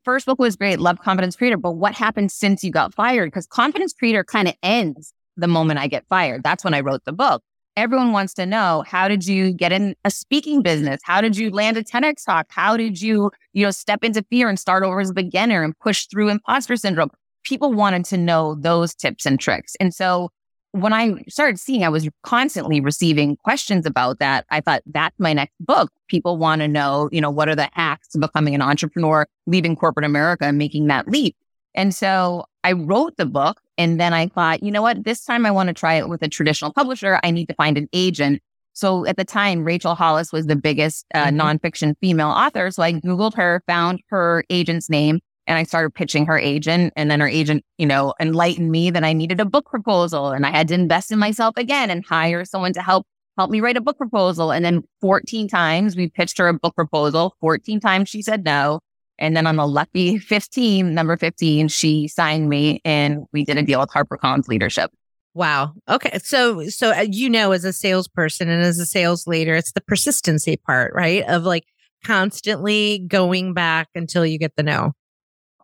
[0.03, 3.27] first book was great, love Confidence Creator, but what happened since you got fired?
[3.27, 6.43] Because Confidence Creator kind of ends the moment I get fired.
[6.43, 7.41] That's when I wrote the book.
[7.77, 11.01] Everyone wants to know how did you get in a speaking business?
[11.03, 12.47] How did you land a TEDx talk?
[12.49, 15.77] How did you, you know, step into fear and start over as a beginner and
[15.79, 17.09] push through imposter syndrome?
[17.43, 19.75] People wanted to know those tips and tricks.
[19.79, 20.29] And so
[20.71, 25.33] when I started seeing I was constantly receiving questions about that, I thought that's my
[25.33, 25.91] next book.
[26.09, 29.75] People want to know, you know, what are the hacks to becoming an entrepreneur, leaving
[29.75, 31.35] corporate America and making that leap.
[31.75, 35.45] And so I wrote the book and then I thought, you know what, this time
[35.45, 37.19] I want to try it with a traditional publisher.
[37.23, 38.41] I need to find an agent.
[38.73, 41.59] So at the time, Rachel Hollis was the biggest uh, Mhm.
[41.59, 42.71] nonfiction female author.
[42.71, 46.91] So I Googled her, found her agent's name, and I started pitching her agent.
[46.95, 50.45] And then her agent, you know, enlightened me that I needed a book proposal and
[50.45, 53.05] I had to invest in myself again and hire someone to help
[53.37, 54.51] help me write a book proposal.
[54.51, 57.35] And then 14 times we pitched her a book proposal.
[57.41, 58.79] 14 times she said no.
[59.17, 63.63] And then on the lucky 15, number 15, she signed me and we did a
[63.63, 64.91] deal with HarperCollins Leadership.
[65.33, 65.73] Wow.
[65.89, 66.17] Okay.
[66.23, 69.81] So, so uh, you know, as a salesperson and as a sales leader, it's the
[69.81, 71.23] persistency part, right?
[71.27, 71.65] Of like
[72.03, 74.93] constantly going back until you get the no.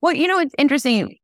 [0.01, 1.17] Well, you know, it's interesting.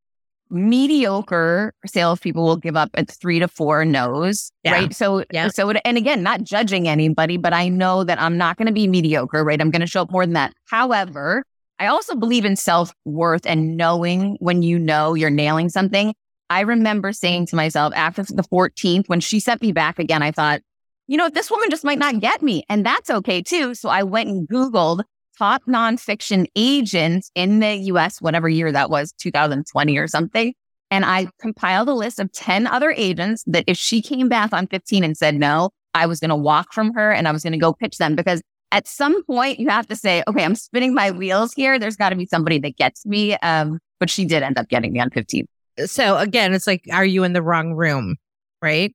[0.50, 4.72] Mediocre salespeople will give up at three to four no's, Yeah.
[4.72, 4.94] right?
[4.94, 5.48] So, Yeah.
[5.48, 8.86] so, and again, not judging anybody, but I know that I'm not going to be
[8.88, 9.60] mediocre, right?
[9.60, 10.54] I'm going to show up more than that.
[10.66, 11.44] However,
[11.78, 16.14] I also believe in self worth and knowing when you know you're nailing something.
[16.50, 20.32] I remember saying to myself after the 14th, when she sent me back again, I
[20.32, 20.62] thought,
[21.06, 22.64] you know, this woman just might not get me.
[22.68, 23.74] And that's okay too.
[23.74, 25.02] So I went and Googled
[25.38, 30.54] top nonfiction agents in the US, whatever year that was, 2020 or something.
[30.90, 34.66] And I compiled a list of 10 other agents that if she came back on
[34.66, 37.52] 15 and said no, I was going to walk from her and I was going
[37.52, 40.94] to go pitch them because at some point you have to say, okay, I'm spinning
[40.94, 41.78] my wheels here.
[41.78, 43.34] There's got to be somebody that gets me.
[43.38, 45.46] Um, but she did end up getting me on 15.
[45.86, 48.16] So again, it's like, are you in the wrong room?
[48.60, 48.94] Right.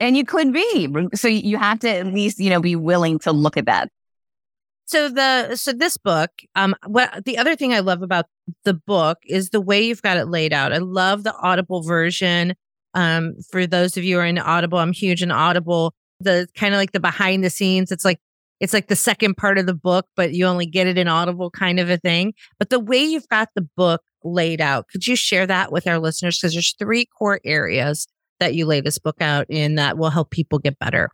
[0.00, 0.88] And you could be.
[1.14, 3.90] So you have to at least, you know, be willing to look at that.
[4.88, 8.24] So the so this book, um, what the other thing I love about
[8.64, 10.72] the book is the way you've got it laid out.
[10.72, 12.54] I love the Audible version.
[12.94, 15.92] Um, for those of you who are in Audible, I'm huge in Audible.
[16.20, 17.92] The kind of like the behind the scenes.
[17.92, 18.18] It's like
[18.60, 21.50] it's like the second part of the book, but you only get it in Audible
[21.50, 22.34] kind of a thing.
[22.58, 25.98] But the way you've got the book laid out, could you share that with our
[25.98, 26.38] listeners?
[26.38, 28.06] Because there's three core areas
[28.40, 31.10] that you lay this book out in that will help people get better.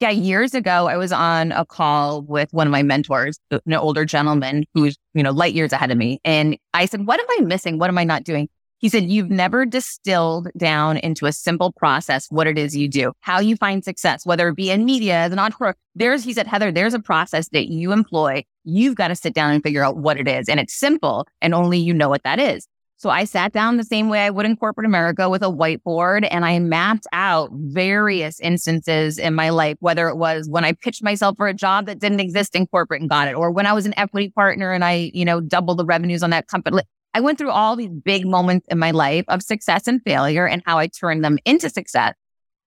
[0.00, 4.04] Yeah, years ago, I was on a call with one of my mentors, an older
[4.04, 6.20] gentleman who's, you know, light years ahead of me.
[6.24, 7.78] And I said, What am I missing?
[7.78, 8.48] What am I not doing?
[8.78, 13.12] He said, You've never distilled down into a simple process what it is you do,
[13.20, 15.74] how you find success, whether it be in media as an entrepreneur.
[15.94, 18.44] There's, he said, Heather, there's a process that you employ.
[18.64, 20.48] You've got to sit down and figure out what it is.
[20.48, 22.68] And it's simple, and only you know what that is.
[23.00, 26.26] So I sat down the same way I would in corporate America with a whiteboard
[26.28, 31.04] and I mapped out various instances in my life, whether it was when I pitched
[31.04, 33.72] myself for a job that didn't exist in corporate and got it, or when I
[33.72, 36.80] was an equity partner and I, you know, doubled the revenues on that company.
[37.18, 40.62] I went through all these big moments in my life of success and failure and
[40.64, 42.14] how I turned them into success.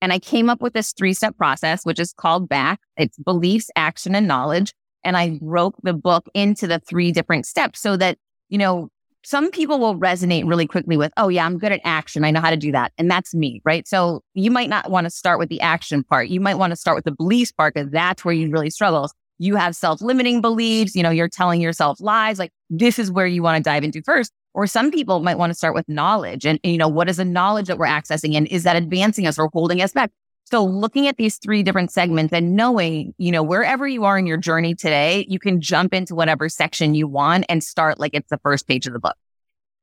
[0.02, 2.78] And I came up with this three step process, which is called BACK.
[2.98, 4.74] It's beliefs, action, and knowledge.
[5.06, 8.18] And I broke the book into the three different steps so that,
[8.50, 8.90] you know,
[9.24, 12.26] some people will resonate really quickly with, oh, yeah, I'm good at action.
[12.26, 12.92] I know how to do that.
[12.98, 13.88] And that's me, right?
[13.88, 16.28] So you might not want to start with the action part.
[16.28, 19.10] You might want to start with the beliefs part because that's where you really struggle.
[19.40, 20.94] You have self limiting beliefs.
[20.94, 22.38] You know, you're telling yourself lies.
[22.38, 24.34] Like this is where you want to dive into first.
[24.54, 27.26] Or some people might want to start with knowledge and, you know, what is the
[27.26, 28.36] knowledge that we're accessing?
[28.36, 30.12] And is that advancing us or holding us back?
[30.46, 34.26] So looking at these three different segments and knowing, you know, wherever you are in
[34.26, 38.30] your journey today, you can jump into whatever section you want and start like it's
[38.30, 39.16] the first page of the book.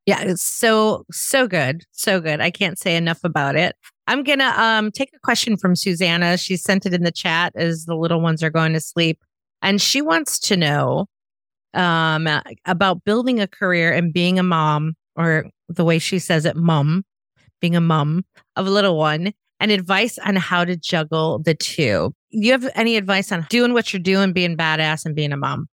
[0.05, 1.85] Yeah, it's so so good.
[1.93, 2.41] So good.
[2.41, 3.77] I can't say enough about it.
[4.07, 6.37] I'm going to um take a question from Susanna.
[6.37, 9.19] She sent it in the chat as the little ones are going to sleep
[9.63, 11.07] and she wants to know
[11.75, 12.29] um
[12.65, 17.05] about building a career and being a mom or the way she says it mom,
[17.61, 18.25] being a mom
[18.57, 22.15] of a little one and advice on how to juggle the two.
[22.31, 25.69] You have any advice on doing what you're doing, being badass and being a mom?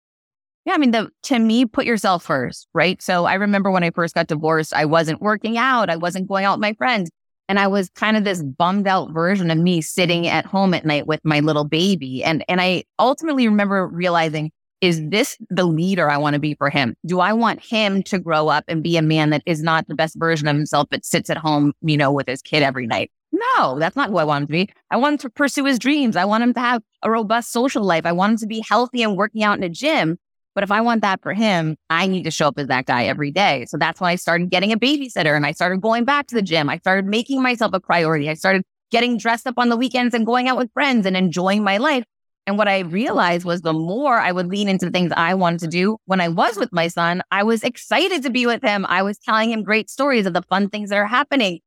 [0.65, 3.01] Yeah, I mean, the to me, put yourself first, right?
[3.01, 6.45] So I remember when I first got divorced, I wasn't working out, I wasn't going
[6.45, 7.11] out with my friends,
[7.49, 10.85] and I was kind of this bummed out version of me sitting at home at
[10.85, 12.23] night with my little baby.
[12.23, 14.51] And and I ultimately remember realizing
[14.83, 16.93] is this the leader I want to be for him?
[17.05, 19.95] Do I want him to grow up and be a man that is not the
[19.95, 23.09] best version of himself, but sits at home, you know, with his kid every night?
[23.31, 24.69] No, that's not who I want him to be.
[24.91, 26.17] I want him to pursue his dreams.
[26.17, 28.05] I want him to have a robust social life.
[28.05, 30.17] I want him to be healthy and working out in a gym.
[30.53, 33.05] But if I want that for him, I need to show up as that guy
[33.05, 33.63] every day.
[33.69, 36.41] So that's when I started getting a babysitter and I started going back to the
[36.41, 36.69] gym.
[36.69, 38.29] I started making myself a priority.
[38.29, 41.63] I started getting dressed up on the weekends and going out with friends and enjoying
[41.63, 42.03] my life.
[42.45, 45.61] And what I realized was the more I would lean into the things I wanted
[45.61, 48.85] to do when I was with my son, I was excited to be with him.
[48.89, 51.59] I was telling him great stories of the fun things that are happening.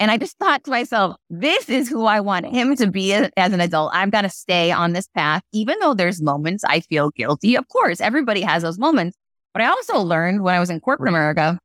[0.00, 3.52] And I just thought to myself, this is who I want him to be as
[3.52, 3.92] an adult.
[3.94, 7.54] I've got to stay on this path, even though there's moments I feel guilty.
[7.54, 9.16] Of course, everybody has those moments.
[9.52, 11.58] But I also learned when I was in corporate America,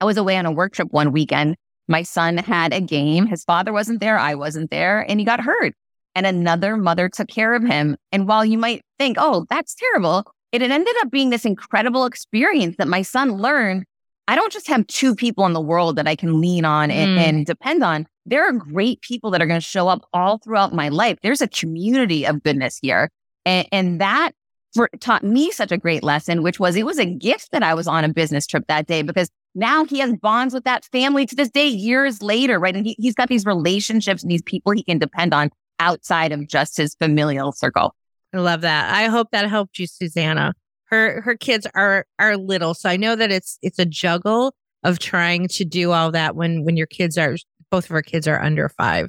[0.00, 1.56] I was away on a work trip one weekend.
[1.88, 3.26] My son had a game.
[3.26, 4.18] His father wasn't there.
[4.18, 5.74] I wasn't there and he got hurt
[6.14, 7.96] and another mother took care of him.
[8.12, 12.76] And while you might think, oh, that's terrible, it ended up being this incredible experience
[12.78, 13.84] that my son learned
[14.26, 17.18] I don't just have two people in the world that I can lean on and,
[17.18, 17.22] mm.
[17.22, 18.06] and depend on.
[18.26, 21.18] There are great people that are going to show up all throughout my life.
[21.22, 23.10] There's a community of goodness here.
[23.44, 24.32] And, and that
[24.74, 27.74] for, taught me such a great lesson, which was it was a gift that I
[27.74, 31.26] was on a business trip that day because now he has bonds with that family
[31.26, 32.74] to this day, years later, right?
[32.74, 35.50] And he, he's got these relationships and these people he can depend on
[35.84, 37.94] outside of just his familial circle.
[38.32, 38.92] I love that.
[38.92, 40.54] I hope that helped you, Susanna
[40.94, 44.98] her her kids are are little, so I know that it's it's a juggle of
[44.98, 47.36] trying to do all that when when your kids are
[47.70, 49.08] both of our kids are under five.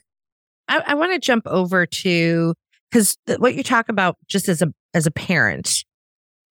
[0.68, 2.54] I, I want to jump over to
[2.90, 5.84] because what you talk about just as a as a parent,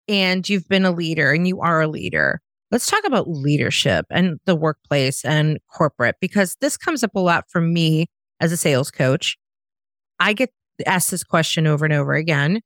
[0.08, 2.40] and you've been a leader and you are a leader.
[2.72, 7.46] Let's talk about leadership and the workplace and corporate because this comes up a lot
[7.50, 8.08] for me
[8.40, 9.38] as a sales coach.
[10.24, 10.52] I get
[10.86, 12.62] asked this question over and over again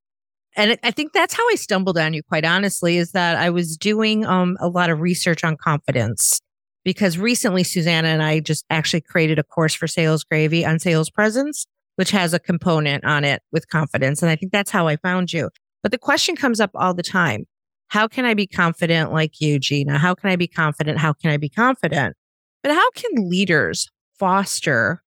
[0.57, 3.77] and I think that's how I stumbled on you, quite honestly, is that I was
[3.77, 6.39] doing um, a lot of research on confidence
[6.83, 11.11] because recently Susanna and I just actually created a course for Sales Gravy on sales
[11.11, 14.23] presence, which has a component on it with confidence.
[14.23, 15.51] And I think that's how I found you.
[15.83, 17.45] But the question comes up all the time.
[17.89, 19.99] How can I be confident like you, Gina?
[19.99, 20.97] How can I be confident?
[20.97, 22.15] How can I be confident?
[22.63, 25.03] But how can leaders foster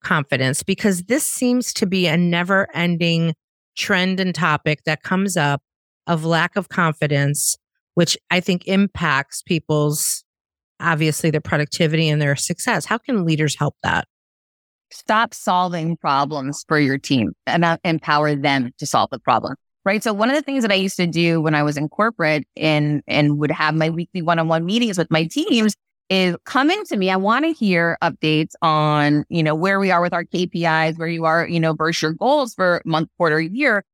[0.00, 0.62] confidence?
[0.62, 3.34] Because this seems to be a never ending
[3.76, 5.62] trend and topic that comes up
[6.06, 7.56] of lack of confidence,
[7.94, 10.24] which I think impacts people's
[10.80, 12.84] obviously their productivity and their success.
[12.84, 14.06] How can leaders help that?
[14.92, 19.54] Stop solving problems for your team and uh, empower them to solve the problem.
[19.84, 20.02] Right.
[20.02, 22.44] So one of the things that I used to do when I was in corporate
[22.56, 25.74] and and would have my weekly one-on-one meetings with my teams
[26.10, 27.08] is come into me.
[27.08, 31.08] I want to hear updates on, you know, where we are with our KPIs, where
[31.08, 33.84] you are, you know, versus your goals for month, quarter, year.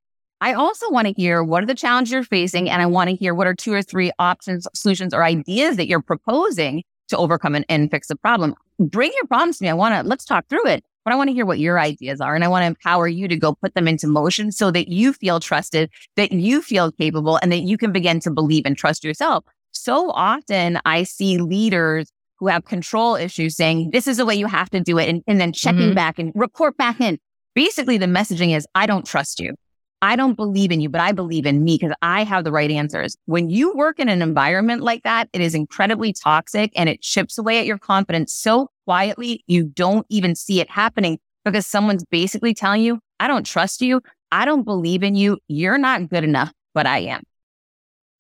[0.41, 2.69] I also want to hear what are the challenges you're facing.
[2.71, 5.87] And I want to hear what are two or three options, solutions, or ideas that
[5.87, 8.55] you're proposing to overcome and, and fix the problem.
[8.79, 9.71] Bring your problems to me.
[9.71, 10.85] I want to, let's talk through it.
[11.05, 12.35] But I want to hear what your ideas are.
[12.35, 15.13] And I want to empower you to go put them into motion so that you
[15.13, 19.05] feel trusted, that you feel capable, and that you can begin to believe and trust
[19.05, 19.45] yourself
[19.77, 24.47] so often I see leaders who have control issues saying, this is the way you
[24.47, 25.09] have to do it.
[25.09, 25.95] And, and then checking mm-hmm.
[25.95, 27.19] back and report back in.
[27.55, 29.55] Basically, the messaging is, I don't trust you.
[30.03, 32.71] I don't believe in you, but I believe in me because I have the right
[32.71, 33.17] answers.
[33.25, 37.39] When you work in an environment like that, it is incredibly toxic and it chips
[37.39, 42.53] away at your confidence so quietly, you don't even see it happening because someone's basically
[42.53, 44.03] telling you, I don't trust you.
[44.31, 45.39] I don't believe in you.
[45.49, 47.23] You're not good enough, but I am.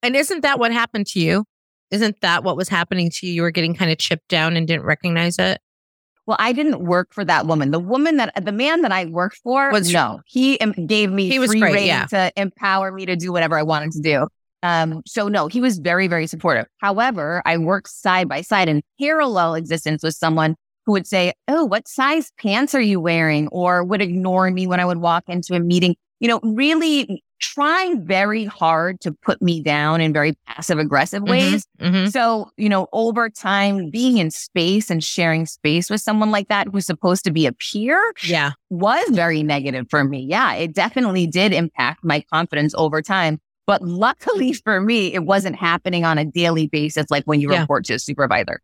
[0.02, 1.44] And isn't that what happened to you?
[1.90, 3.32] Isn't that what was happening to you?
[3.32, 5.60] You were getting kind of chipped down and didn't recognize it?
[6.26, 7.70] Well, I didn't work for that woman.
[7.70, 10.20] The woman that the man that I worked for was no.
[10.26, 12.06] He gave me he was free great, yeah.
[12.06, 14.26] to empower me to do whatever I wanted to do.
[14.64, 16.66] Um, so no, he was very, very supportive.
[16.78, 21.64] However, I worked side by side in parallel existence with someone who would say, Oh,
[21.64, 23.46] what size pants are you wearing?
[23.48, 25.94] Or would ignore me when I would walk into a meeting.
[26.18, 31.30] You know, really trying very hard to put me down in very passive aggressive mm-hmm,
[31.30, 31.66] ways.
[31.80, 32.08] Mm-hmm, mm-hmm.
[32.08, 36.68] So, you know, over time, being in space and sharing space with someone like that
[36.68, 38.52] who's supposed to be a peer yeah.
[38.70, 40.26] was very negative for me.
[40.28, 43.38] Yeah, it definitely did impact my confidence over time.
[43.66, 47.60] But luckily for me, it wasn't happening on a daily basis like when you yeah.
[47.60, 48.60] report to a supervisor.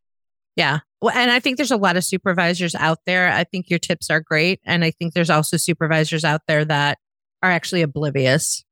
[0.57, 0.81] Yeah.
[1.01, 3.29] Well, and I think there's a lot of supervisors out there.
[3.33, 4.61] I think your tips are great.
[4.65, 6.99] And I think there's also supervisors out there that
[7.43, 8.65] are actually oblivious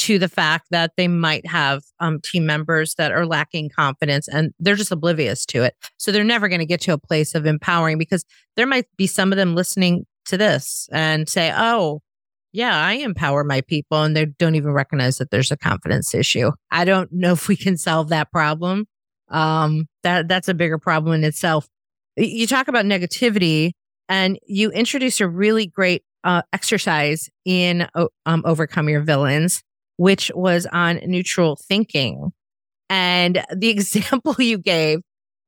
[0.00, 4.52] to the fact that they might have um, team members that are lacking confidence and
[4.58, 5.74] they're just oblivious to it.
[5.98, 8.24] So they're never going to get to a place of empowering because
[8.56, 12.00] there might be some of them listening to this and say, oh,
[12.52, 16.50] Yeah, I empower my people and they don't even recognize that there's a confidence issue.
[16.70, 18.86] I don't know if we can solve that problem.
[19.28, 21.68] Um, that that's a bigger problem in itself.
[22.16, 23.72] You talk about negativity
[24.08, 27.86] and you introduce a really great uh, exercise in
[28.26, 29.62] um, Overcome Your Villains,
[30.00, 32.32] which was on neutral thinking.
[32.88, 35.00] And the example you gave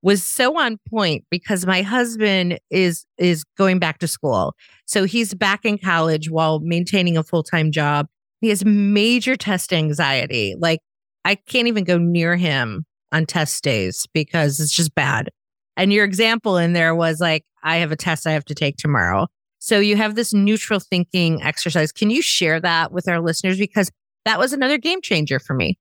[0.02, 4.54] was so on point because my husband is is going back to school.
[4.84, 8.08] So he's back in college while maintaining a full-time job.
[8.42, 10.54] He has major test anxiety.
[10.58, 10.80] Like
[11.24, 15.30] I can't even go near him on test days because it's just bad.
[15.78, 18.76] And your example in there was like I have a test I have to take
[18.76, 19.28] tomorrow.
[19.60, 21.90] So you have this neutral thinking exercise.
[21.90, 23.90] Can you share that with our listeners because
[24.24, 25.78] that was another game changer for me.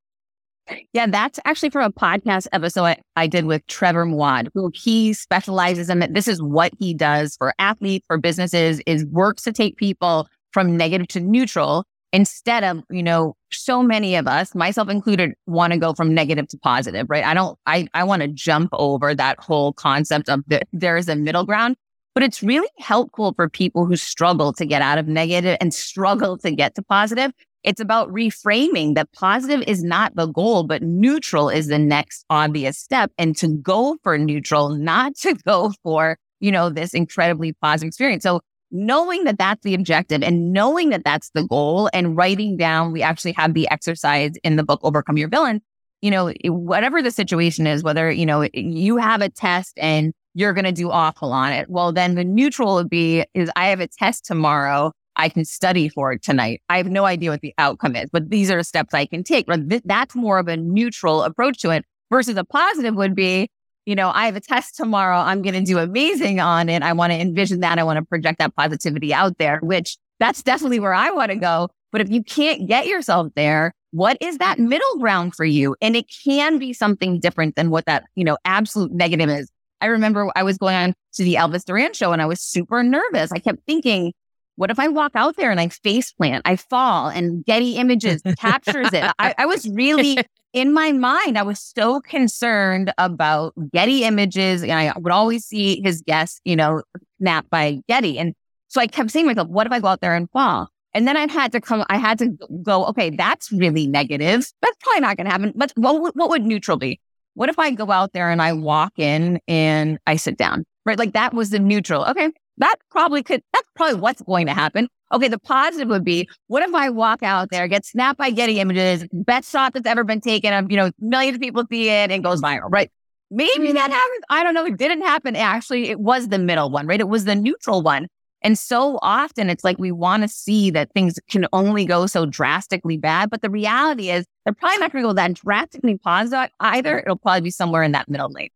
[0.93, 5.13] Yeah, that's actually from a podcast episode I, I did with Trevor Moawad, who he
[5.13, 6.13] specializes in that.
[6.13, 10.77] This is what he does for athletes, for businesses, is works to take people from
[10.77, 15.79] negative to neutral instead of, you know, so many of us, myself included, want to
[15.79, 17.23] go from negative to positive, right?
[17.23, 21.07] I don't, I, I want to jump over that whole concept of the, there is
[21.07, 21.75] a middle ground,
[22.13, 26.37] but it's really helpful for people who struggle to get out of negative and struggle
[26.39, 27.31] to get to positive
[27.64, 32.78] it's about reframing that positive is not the goal, but neutral is the next obvious
[32.78, 33.12] step.
[33.18, 38.24] And to go for neutral, not to go for, you know, this incredibly positive experience.
[38.24, 38.41] So
[38.72, 43.01] knowing that that's the objective and knowing that that's the goal and writing down, we
[43.01, 45.62] actually have the exercise in the book, Overcome Your Villain.
[46.01, 50.53] You know, whatever the situation is, whether, you know, you have a test and you're
[50.53, 51.70] going to do awful on it.
[51.70, 55.89] Well, then the neutral would be is I have a test tomorrow I can study
[55.89, 56.62] for it tonight.
[56.70, 59.47] I have no idea what the outcome is, but these are steps I can take.
[59.86, 63.49] That's more of a neutral approach to it versus a positive would be,
[63.86, 65.18] you know, I have a test tomorrow.
[65.18, 66.84] I'm going to do amazing on it.
[66.84, 67.80] I want to envision that.
[67.80, 71.38] I want to project that positivity out there, which that's definitely where I want to
[71.38, 71.70] go.
[71.91, 75.76] But if you can't get yourself there, what is that middle ground for you?
[75.82, 79.49] And it can be something different than what that, you know, absolute negative is.
[79.82, 82.84] I remember I was going on to the Elvis Duran show and I was super
[82.84, 83.32] nervous.
[83.32, 84.14] I kept thinking,
[84.56, 88.22] what if I walk out there and I face plant, I fall and Getty Images
[88.38, 89.12] captures it?
[89.20, 90.18] I, I was really
[90.54, 94.64] in my mind, I was so concerned about Getty Images.
[94.64, 96.84] And I would always see his guests, you know,
[97.20, 98.20] snapped by Getty.
[98.20, 98.34] And
[98.68, 100.68] so I kept saying to myself, what if I go out there and fall?
[100.93, 104.52] And then I had to come, I had to go, okay, that's really negative.
[104.62, 105.54] That's probably not going to happen.
[105.56, 106.99] But what, what would neutral be?
[107.34, 110.99] What if I go out there and I walk in and I sit down, right?
[110.99, 112.04] Like that was the neutral.
[112.06, 114.88] Okay, that probably could, that's probably what's going to happen.
[115.14, 118.60] Okay, the positive would be, what if I walk out there, get snapped by Getty
[118.60, 122.12] images, best shot that's ever been taken of, you know, millions of people see it
[122.12, 122.89] and goes viral, right?
[123.30, 123.91] Maybe that mm-hmm.
[123.93, 124.24] happens.
[124.30, 124.66] I don't know.
[124.66, 125.36] It didn't happen.
[125.36, 126.99] Actually, it was the middle one, right?
[126.99, 128.08] It was the neutral one.
[128.41, 132.26] And so often it's like we want to see that things can only go so
[132.26, 133.30] drastically bad.
[133.30, 136.99] But the reality is they're probably not going to go that drastically positive either.
[136.99, 138.49] It'll probably be somewhere in that middle lane.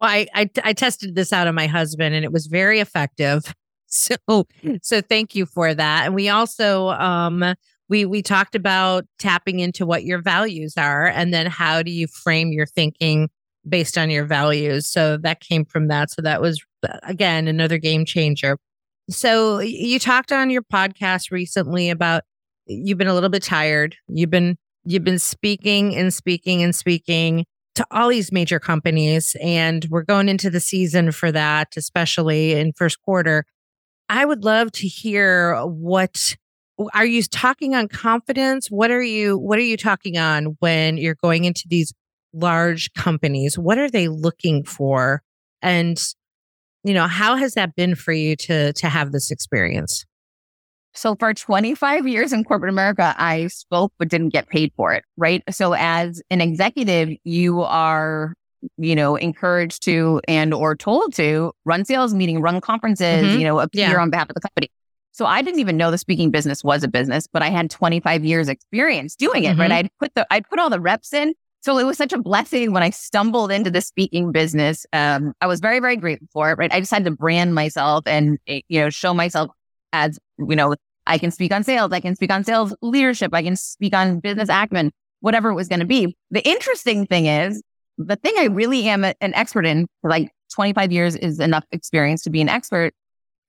[0.00, 3.54] Well, I, I, I tested this out on my husband and it was very effective.
[3.88, 4.16] So
[4.82, 6.06] so thank you for that.
[6.06, 7.54] And we also um
[7.88, 12.08] we we talked about tapping into what your values are and then how do you
[12.08, 13.28] frame your thinking
[13.66, 14.88] based on your values.
[14.88, 16.10] So that came from that.
[16.10, 16.60] So that was
[17.04, 18.58] again another game changer.
[19.08, 22.24] So you talked on your podcast recently about
[22.66, 23.96] you've been a little bit tired.
[24.08, 27.44] You've been you've been speaking and speaking and speaking
[27.76, 32.72] to all these major companies and we're going into the season for that especially in
[32.72, 33.44] first quarter.
[34.08, 36.36] I would love to hear what
[36.92, 38.68] are you talking on confidence?
[38.68, 41.92] What are you what are you talking on when you're going into these
[42.32, 43.58] large companies?
[43.58, 45.22] What are they looking for?
[45.62, 46.02] And
[46.84, 50.04] you know how has that been for you to to have this experience
[50.96, 55.04] so for 25 years in corporate America, I spoke but didn't get paid for it,
[55.16, 55.42] right?
[55.50, 58.34] So as an executive, you are,
[58.78, 63.38] you know, encouraged to and or told to run sales meeting, run conferences, mm-hmm.
[63.38, 64.00] you know, appear yeah.
[64.00, 64.70] on behalf of the company.
[65.12, 68.24] So I didn't even know the speaking business was a business, but I had 25
[68.24, 69.60] years experience doing it, mm-hmm.
[69.60, 69.72] right?
[69.72, 71.34] I'd put the I'd put all the reps in.
[71.62, 74.86] So it was such a blessing when I stumbled into the speaking business.
[74.92, 76.72] Um, I was very, very grateful for it, right?
[76.72, 79.50] I had to brand myself and, eh, you know, show myself
[79.92, 80.76] as, you know,
[81.06, 81.92] I can speak on sales.
[81.92, 83.32] I can speak on sales leadership.
[83.34, 86.16] I can speak on business acumen, whatever it was going to be.
[86.30, 87.62] The interesting thing is
[87.98, 92.30] the thing I really am an expert in, like 25 years is enough experience to
[92.30, 92.92] be an expert,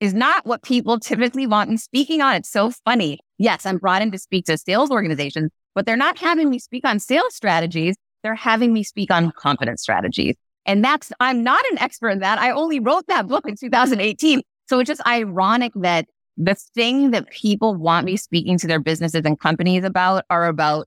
[0.00, 2.36] is not what people typically want in speaking on.
[2.36, 3.18] It's so funny.
[3.38, 6.86] Yes, I'm brought in to speak to sales organizations, but they're not having me speak
[6.86, 7.96] on sales strategies.
[8.22, 10.34] They're having me speak on confidence strategies.
[10.66, 12.38] And that's, I'm not an expert in that.
[12.38, 14.42] I only wrote that book in 2018.
[14.68, 16.06] So it's just ironic that
[16.38, 20.86] the thing that people want me speaking to their businesses and companies about are about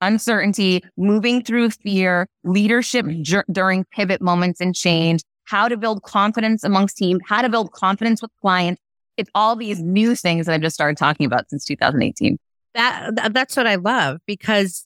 [0.00, 3.06] uncertainty, moving through fear, leadership
[3.50, 8.20] during pivot moments and change, how to build confidence amongst teams, how to build confidence
[8.20, 8.82] with clients.
[9.16, 12.36] It's all these new things that I've just started talking about since 2018.
[12.74, 14.84] That that's what I love because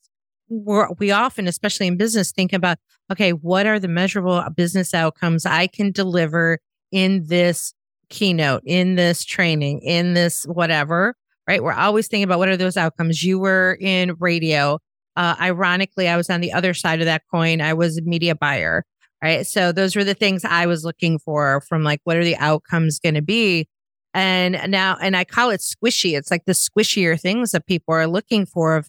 [0.48, 2.78] we're, we often, especially in business, think about
[3.10, 6.58] okay, what are the measurable business outcomes I can deliver
[6.90, 7.72] in this
[8.08, 11.14] keynote, in this training, in this whatever,
[11.46, 11.62] right?
[11.62, 13.22] We're always thinking about what are those outcomes.
[13.22, 14.78] You were in radio.
[15.16, 17.60] Uh, ironically, I was on the other side of that coin.
[17.60, 18.84] I was a media buyer,
[19.22, 19.46] right?
[19.46, 22.98] So those were the things I was looking for from like, what are the outcomes
[22.98, 23.68] going to be?
[24.12, 26.16] And now, and I call it squishy.
[26.16, 28.88] It's like the squishier things that people are looking for of,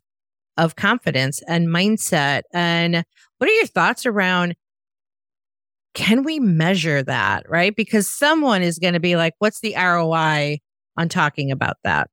[0.58, 2.44] of confidence and mindset.
[2.54, 3.04] And
[3.38, 4.56] what are your thoughts around
[5.98, 7.50] can we measure that?
[7.50, 7.76] Right.
[7.76, 10.60] Because someone is going to be like, what's the ROI
[10.96, 12.08] on talking about that?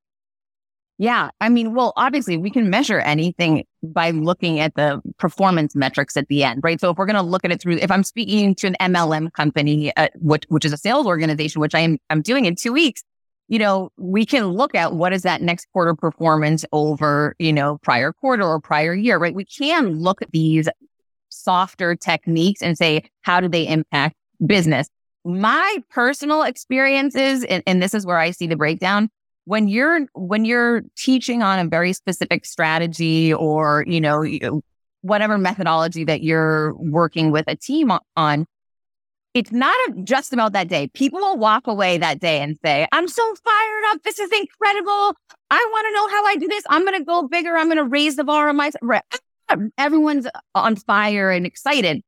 [0.96, 1.30] Yeah.
[1.40, 6.28] I mean, well, obviously we can measure anything by looking at the performance metrics at
[6.28, 6.80] the end, right?
[6.80, 9.30] So if we're going to look at it through, if I'm speaking to an MLM
[9.34, 12.72] company, uh, which, which is a sales organization, which I am, I'm doing in two
[12.72, 13.02] weeks,
[13.48, 17.76] you know, we can look at what is that next quarter performance over, you know,
[17.82, 19.34] prior quarter or prior year, right?
[19.34, 20.68] We can look at these
[21.44, 24.88] softer techniques and say, how do they impact business?
[25.24, 29.08] My personal experiences, and, and this is where I see the breakdown,
[29.44, 34.62] when you're when you're teaching on a very specific strategy or you know
[35.02, 38.46] whatever methodology that you're working with a team on
[39.34, 40.86] it's not just about that day.
[40.94, 44.02] People will walk away that day and say i'm so fired up.
[44.02, 45.14] This is incredible.
[45.50, 46.64] I want to know how i do this.
[46.68, 47.56] I'm going to go bigger.
[47.56, 48.70] I'm going to raise the bar on my
[49.78, 52.02] everyone's on fire and excited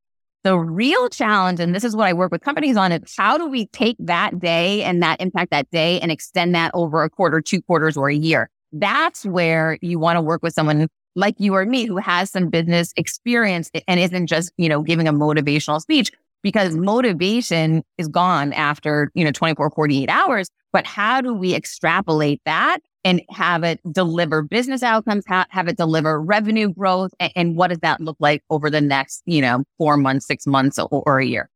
[0.46, 3.48] the real challenge, and this is what I work with companies on, is how do
[3.48, 7.40] we take that day and that impact that day and extend that over a quarter,
[7.40, 8.48] two quarters, or a year?
[8.70, 12.48] That's where you want to work with someone like you or me who has some
[12.48, 16.12] business experience and isn't just, you know, giving a motivational speech
[16.44, 20.48] because motivation is gone after, you know, 24, 48 hours.
[20.72, 25.76] But how do we extrapolate that and have it deliver business outcomes, ha- have it
[25.76, 29.62] deliver revenue growth, and, and, what does that look like over the next, you know,
[29.78, 31.48] four months, six months, or, or a year?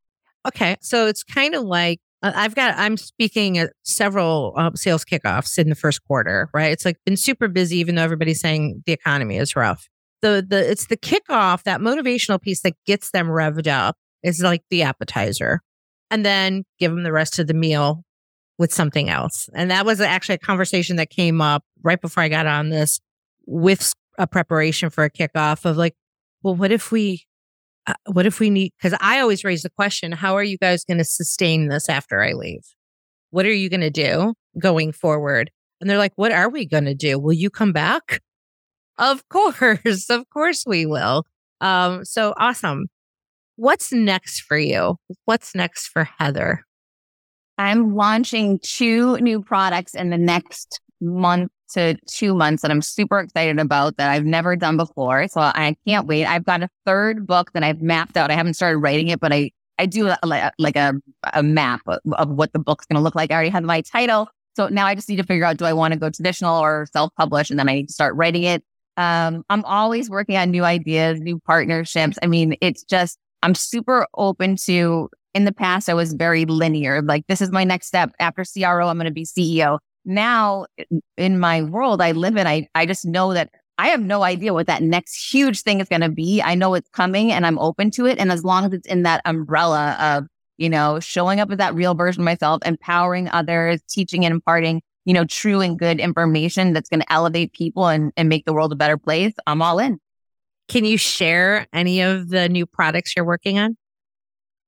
[0.46, 5.04] Okay, so it's kind of like uh, I've got I'm speaking at several uh, sales
[5.04, 6.70] kickoffs in the first quarter, right?
[6.70, 9.88] It's like been super busy, even though everybody's saying the economy is rough.
[10.22, 14.62] The the it's the kickoff that motivational piece that gets them revved up is like
[14.70, 15.62] the appetizer,
[16.12, 18.04] and then give them the rest of the meal
[18.60, 19.48] with something else.
[19.54, 23.00] And that was actually a conversation that came up right before I got on this
[23.46, 25.94] with a preparation for a kickoff of like,
[26.42, 27.24] well, what if we,
[27.86, 30.84] uh, what if we need, because I always raise the question, how are you guys
[30.84, 32.60] going to sustain this after I leave?
[33.30, 35.50] What are you going to do going forward?
[35.80, 37.18] And they're like, what are we going to do?
[37.18, 38.20] Will you come back?
[38.98, 40.10] Of course.
[40.10, 41.24] Of course we will.
[41.62, 42.88] Um, so awesome.
[43.56, 44.96] What's next for you?
[45.24, 46.66] What's next for Heather?
[47.60, 53.20] I'm launching two new products in the next month to two months that I'm super
[53.20, 55.28] excited about that I've never done before.
[55.28, 56.24] So I can't wait.
[56.24, 58.30] I've got a third book that I've mapped out.
[58.30, 60.18] I haven't started writing it, but I, I do a,
[60.58, 60.94] like a,
[61.34, 63.30] a map of, of what the book's going to look like.
[63.30, 64.28] I already have my title.
[64.56, 66.86] So now I just need to figure out, do I want to go traditional or
[66.94, 67.50] self-publish?
[67.50, 68.64] And then I need to start writing it.
[68.96, 72.18] Um, I'm always working on new ideas, new partnerships.
[72.22, 77.02] I mean, it's just, I'm super open to in the past, I was very linear.
[77.02, 78.12] Like, this is my next step.
[78.18, 79.78] After CRO, I'm going to be CEO.
[80.04, 80.66] Now,
[81.16, 84.52] in my world, I live in, I, I just know that I have no idea
[84.52, 86.42] what that next huge thing is going to be.
[86.42, 88.18] I know it's coming and I'm open to it.
[88.18, 90.26] And as long as it's in that umbrella of,
[90.58, 94.82] you know, showing up as that real version of myself, empowering others, teaching and imparting,
[95.04, 98.52] you know, true and good information that's going to elevate people and, and make the
[98.52, 99.98] world a better place, I'm all in.
[100.68, 103.76] Can you share any of the new products you're working on?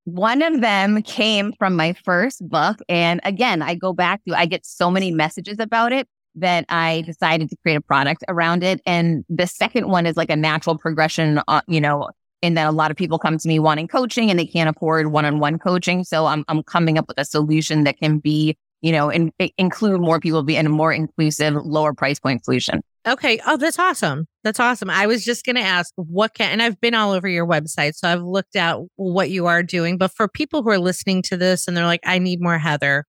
[0.04, 2.78] One of them came from my first book.
[2.88, 7.02] And again, I go back to, I get so many messages about it that I
[7.02, 8.80] decided to create a product around it.
[8.86, 12.08] And the second one is like a natural progression, uh, you know,
[12.40, 15.12] in that a lot of people come to me wanting coaching and they can't afford
[15.12, 16.02] one-on-one coaching.
[16.02, 20.00] So I'm, I'm coming up with a solution that can be, you know, and include
[20.00, 22.82] more people, be in a more inclusive, lower price point solution.
[23.06, 23.38] Okay.
[23.46, 24.26] Oh, that's awesome.
[24.44, 24.90] That's awesome.
[24.90, 27.94] I was just going to ask what can, and I've been all over your website.
[27.94, 29.98] So I've looked at what you are doing.
[29.98, 33.04] But for people who are listening to this and they're like, I need more Heather,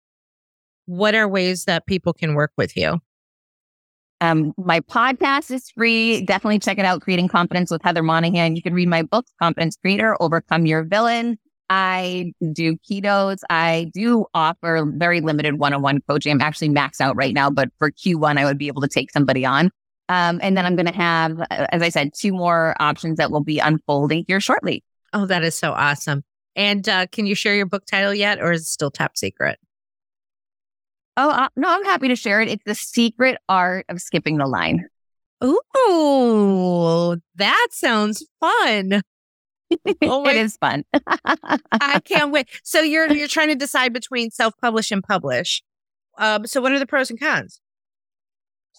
[0.88, 3.00] what are ways that people can work with you?
[4.22, 6.26] Um, my podcast is free.
[6.26, 7.02] Definitely check it out.
[7.02, 8.56] Creating Confidence with Heather Monahan.
[8.56, 11.38] You can read my book, Confidence Creator, Overcome Your Villain.
[11.70, 13.44] I do keynotes.
[13.50, 16.32] I do offer very limited one on one coaching.
[16.32, 19.12] I'm actually maxed out right now, but for Q1, I would be able to take
[19.12, 19.70] somebody on.
[20.10, 23.44] Um, and then I'm going to have, as I said, two more options that will
[23.44, 24.84] be unfolding here shortly.
[25.14, 26.24] Oh, that is so awesome.
[26.56, 29.60] And uh, can you share your book title yet, or is it still top secret?
[31.16, 32.50] Oh, uh, no, I'm happy to share it.
[32.50, 34.88] It's The Secret Art of Skipping the Line.
[35.44, 39.02] Ooh, that sounds fun.
[40.02, 40.84] Oh it is fun.
[41.72, 42.50] I can't wait.
[42.64, 45.62] So you're you're trying to decide between self-publish and publish.
[46.18, 47.62] Um, so what are the pros and cons?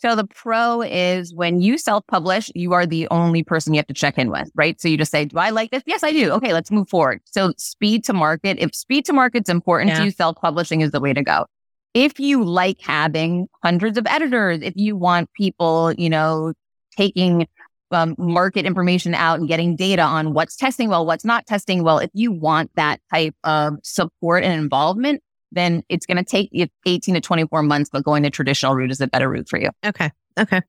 [0.01, 3.95] So the pro is when you self-publish, you are the only person you have to
[3.95, 4.81] check in with, right?
[4.81, 5.83] So you just say, "Do I like this?
[5.85, 6.31] Yes, I do.
[6.33, 8.59] Okay, let's move forward." So speed to market.
[8.59, 9.99] If speed to market's important yeah.
[9.99, 11.45] to you, self-publishing is the way to go.
[11.93, 16.55] If you like having hundreds of editors, if you want people, you know,
[16.97, 17.47] taking
[17.91, 21.99] um, market information out and getting data on what's testing well, what's not testing well.
[21.99, 25.23] If you want that type of support and involvement,
[25.53, 28.91] then it's going to take you 18 to 24 months, but going the traditional route
[28.91, 29.71] is a better route for you.
[29.85, 30.11] Okay.
[30.39, 30.63] Okay.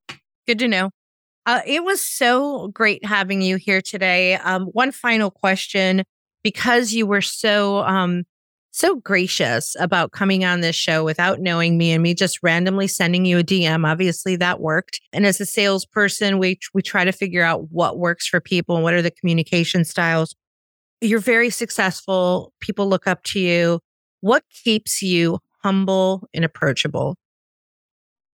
[0.48, 0.90] Good to know.
[1.46, 4.36] Uh, it was so great having you here today.
[4.36, 6.04] Um, one final question
[6.44, 8.24] because you were so um,
[8.72, 13.26] so gracious about coming on this show without knowing me and me just randomly sending
[13.26, 13.86] you a DM.
[13.86, 15.02] Obviously that worked.
[15.12, 18.84] And as a salesperson, we, we try to figure out what works for people and
[18.84, 20.36] what are the communication styles.
[21.02, 22.54] You're very successful.
[22.62, 23.82] People look up to you.
[24.22, 27.16] What keeps you humble and approachable?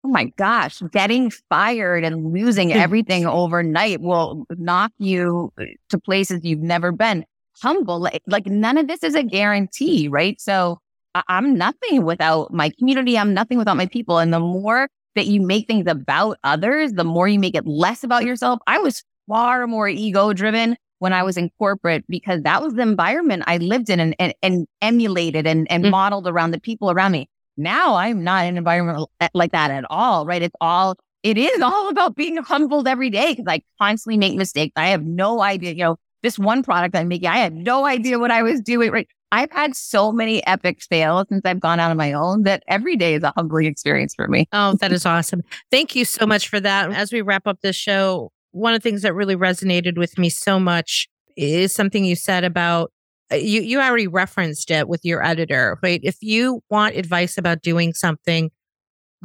[0.06, 6.42] Oh my gosh, getting fired and losing everything overnight will knock you eh, to places
[6.44, 7.26] you've never been
[7.62, 8.00] humble.
[8.00, 10.40] Like, like none of this is a guarantee, right?
[10.42, 10.80] So
[11.16, 13.18] I- I'm nothing without my community.
[13.18, 14.18] I'm nothing without my people.
[14.18, 18.04] And the more that you make things about others, the more you make it less
[18.04, 18.60] about yourself.
[18.68, 22.82] I was far more ego driven when I was in corporate because that was the
[22.82, 25.90] environment I lived in and, and, and emulated and, and mm.
[25.90, 27.28] modeled around the people around me.
[27.58, 30.42] Now I'm not in an environment like that at all, right?
[30.42, 34.72] It's all, it is all about being humbled every day because I constantly make mistakes.
[34.78, 38.18] I have no idea, you know, this one product I'm making, I had no idea
[38.18, 38.90] what I was doing.
[38.90, 39.08] Right.
[39.34, 42.96] I've had so many epic fails since I've gone out on my own that every
[42.96, 44.48] day is a humbling experience for me.
[44.54, 45.42] Oh, that is awesome.
[45.70, 46.92] Thank you so much for that.
[46.94, 50.30] As we wrap up this show, one of the things that really resonated with me
[50.30, 52.92] so much is something you said about
[53.32, 56.00] uh, you you already referenced it with your editor, right?
[56.04, 58.52] If you want advice about doing something,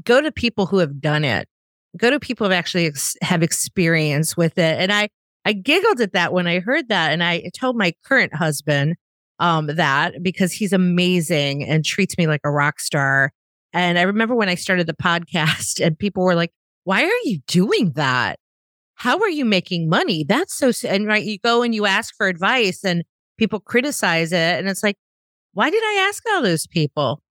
[0.05, 1.49] go to people who have done it.
[1.97, 4.79] Go to people who actually ex- have experience with it.
[4.79, 5.09] And I
[5.45, 7.13] I giggled at that when I heard that.
[7.13, 8.97] And I told my current husband
[9.39, 13.33] um, that because he's amazing and treats me like a rock star.
[13.73, 16.53] And I remember when I started the podcast and people were like,
[16.85, 18.39] why are you doing that?
[18.99, 20.25] How are you making money?
[20.25, 23.05] That's so, and right, you go and you ask for advice and
[23.39, 24.59] people criticize it.
[24.59, 24.97] And it's like,
[25.53, 27.23] why did I ask all those people?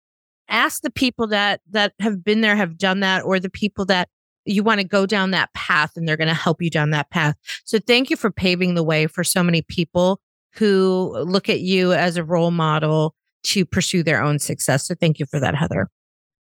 [0.49, 4.07] Ask the people that, that have been there, have done that, or the people that
[4.45, 7.09] you want to go down that path and they're going to help you down that
[7.09, 7.35] path.
[7.65, 10.21] So thank you for paving the way for so many people
[10.53, 13.13] who look at you as a role model
[13.43, 14.87] to pursue their own success.
[14.87, 15.89] So thank you for that, Heather.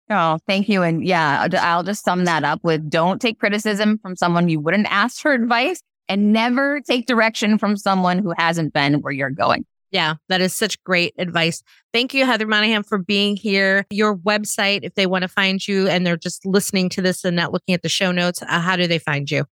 [0.09, 0.83] Oh, thank you.
[0.83, 4.87] And yeah, I'll just sum that up with don't take criticism from someone you wouldn't
[4.91, 9.65] ask for advice and never take direction from someone who hasn't been where you're going.
[9.91, 11.63] Yeah, that is such great advice.
[11.93, 13.87] Thank you, Heather Monahan, for being here.
[13.91, 17.37] Your website, if they want to find you and they're just listening to this and
[17.37, 19.45] not looking at the show notes, uh, how do they find you?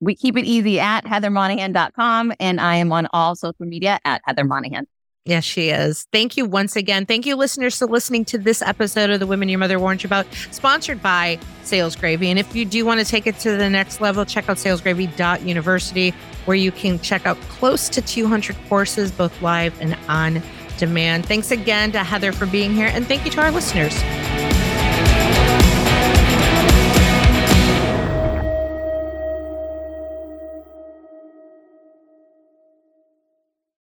[0.00, 2.32] We keep it easy at heathermonahan.com.
[2.38, 4.86] And I am on all social media at Heather Monahan.
[5.26, 6.06] Yes, she is.
[6.12, 7.04] Thank you once again.
[7.04, 10.08] Thank you, listeners, for listening to this episode of The Women Your Mother Warned You
[10.08, 12.30] About, sponsored by Sales Gravy.
[12.30, 16.14] And if you do want to take it to the next level, check out salesgravy.university,
[16.46, 20.42] where you can check out close to 200 courses, both live and on
[20.78, 21.26] demand.
[21.26, 22.90] Thanks again to Heather for being here.
[22.92, 23.94] And thank you to our listeners.